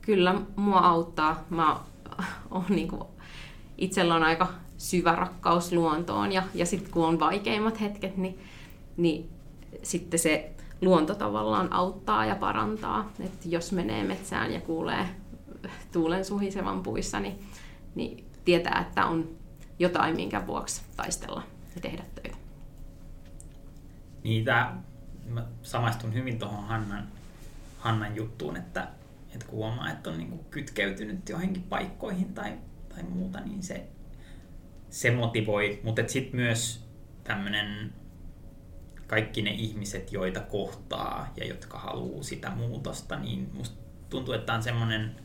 kyllä 0.00 0.34
mua 0.56 0.78
auttaa. 0.78 1.44
Mä 1.50 1.80
on 2.50 2.64
niin 2.68 2.88
kuin, 2.88 3.02
itsellä 3.78 4.14
on 4.14 4.22
aika 4.22 4.48
syvä 4.78 5.12
rakkaus 5.12 5.72
luontoon 5.72 6.32
ja, 6.32 6.42
ja 6.54 6.66
sitten 6.66 6.92
kun 6.92 7.06
on 7.06 7.20
vaikeimmat 7.20 7.80
hetket, 7.80 8.16
niin, 8.16 8.38
niin 8.96 9.30
sitten 9.82 10.20
se 10.20 10.52
luonto 10.80 11.14
tavallaan 11.14 11.72
auttaa 11.72 12.24
ja 12.24 12.34
parantaa. 12.34 13.12
Et 13.20 13.46
jos 13.46 13.72
menee 13.72 14.04
metsään 14.04 14.52
ja 14.52 14.60
kuulee 14.60 15.08
tuulen 15.92 16.24
suhisevan 16.24 16.82
puissa, 16.82 17.20
niin, 17.20 17.38
niin 17.94 18.24
tietää, 18.44 18.84
että 18.88 19.06
on 19.06 19.28
jotain, 19.82 20.16
minkä 20.16 20.46
vuoksi 20.46 20.82
taistella 20.96 21.42
ja 21.74 21.80
tehdä 21.80 22.04
töitä. 22.14 22.36
Tämä, 24.44 24.76
mä 25.26 25.46
samaistun 25.62 26.14
hyvin 26.14 26.38
tuohon 26.38 26.64
Hannan, 26.64 27.08
Hannan 27.78 28.16
juttuun, 28.16 28.56
että 28.56 28.88
että 29.34 29.46
kun 29.46 29.56
huomaa, 29.56 29.90
että 29.90 30.10
on 30.10 30.18
niin 30.18 30.44
kytkeytynyt 30.50 31.28
johonkin 31.28 31.62
paikkoihin 31.62 32.34
tai, 32.34 32.58
tai 32.88 33.02
muuta, 33.02 33.40
niin 33.40 33.62
se, 33.62 33.86
se 34.90 35.10
motivoi. 35.10 35.80
Mutta 35.84 36.02
sitten 36.06 36.40
myös 36.40 36.88
tämmöinen 37.24 37.92
kaikki 39.06 39.42
ne 39.42 39.50
ihmiset, 39.50 40.12
joita 40.12 40.40
kohtaa 40.40 41.32
ja 41.36 41.46
jotka 41.46 41.78
haluaa 41.78 42.22
sitä 42.22 42.50
muutosta, 42.50 43.18
niin 43.18 43.50
musta 43.52 43.76
tuntuu, 44.10 44.34
että 44.34 44.54
on 44.54 44.62
semmoinen 44.62 45.16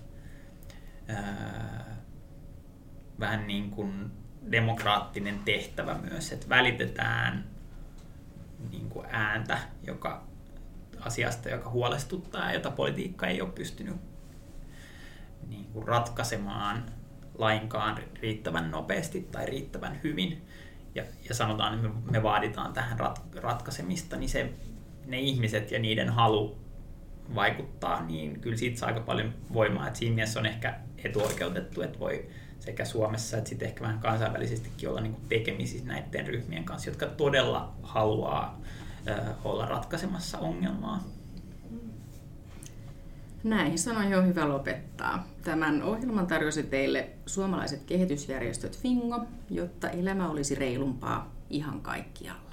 vähän 3.19 3.47
niin 3.47 3.71
kuin 3.71 4.11
demokraattinen 4.51 5.39
tehtävä 5.39 5.95
myös, 6.09 6.31
että 6.31 6.49
välitetään 6.49 7.45
niin 8.71 8.89
kuin 8.89 9.07
ääntä, 9.09 9.59
joka 9.83 10.23
asiasta, 10.99 11.49
joka 11.49 11.69
huolestuttaa 11.69 12.47
ja 12.47 12.53
jota 12.53 12.71
politiikka 12.71 13.27
ei 13.27 13.41
ole 13.41 13.51
pystynyt 13.51 13.95
niin 15.47 15.65
kuin 15.65 15.87
ratkaisemaan 15.87 16.83
lainkaan 17.37 17.99
riittävän 18.21 18.71
nopeasti 18.71 19.27
tai 19.31 19.45
riittävän 19.45 19.99
hyvin. 20.03 20.47
Ja, 20.95 21.03
ja 21.29 21.35
sanotaan, 21.35 21.75
että 21.75 21.87
me, 21.87 22.11
me 22.11 22.23
vaaditaan 22.23 22.73
tähän 22.73 22.99
rat, 22.99 23.21
ratkaisemista, 23.35 24.15
niin 24.15 24.29
se, 24.29 24.53
ne 25.05 25.19
ihmiset 25.19 25.71
ja 25.71 25.79
niiden 25.79 26.09
halu 26.09 26.57
vaikuttaa, 27.35 28.03
niin 28.03 28.41
kyllä 28.41 28.57
siitä 28.57 28.79
saa 28.79 28.89
aika 28.89 28.99
paljon 28.99 29.33
voimaa. 29.53 29.87
että 29.87 29.99
siinä 29.99 30.15
mielessä 30.15 30.39
on 30.39 30.45
ehkä 30.45 30.79
etuoikeutettu, 31.03 31.81
että 31.81 31.99
voi 31.99 32.29
sekä 32.67 32.85
Suomessa 32.85 33.37
että 33.37 33.49
sitten 33.49 33.67
ehkä 33.67 33.81
vähän 33.81 33.99
kansainvälisestikin 33.99 34.89
olla 34.89 35.01
niin 35.01 35.15
tekemisissä 35.29 35.87
näiden 35.87 36.27
ryhmien 36.27 36.63
kanssa, 36.63 36.89
jotka 36.89 37.05
todella 37.05 37.73
haluaa 37.83 38.59
olla 39.43 39.65
ratkaisemassa 39.65 40.37
ongelmaa. 40.37 41.03
Näihin 43.43 43.79
sanoihin 43.79 44.17
on 44.17 44.27
hyvä 44.27 44.49
lopettaa. 44.49 45.27
Tämän 45.43 45.83
ohjelman 45.83 46.27
tarjosi 46.27 46.63
teille 46.63 47.09
suomalaiset 47.25 47.83
kehitysjärjestöt 47.83 48.77
Fingo, 48.77 49.25
jotta 49.49 49.89
elämä 49.89 50.29
olisi 50.29 50.55
reilumpaa 50.55 51.31
ihan 51.49 51.81
kaikkialla. 51.81 52.46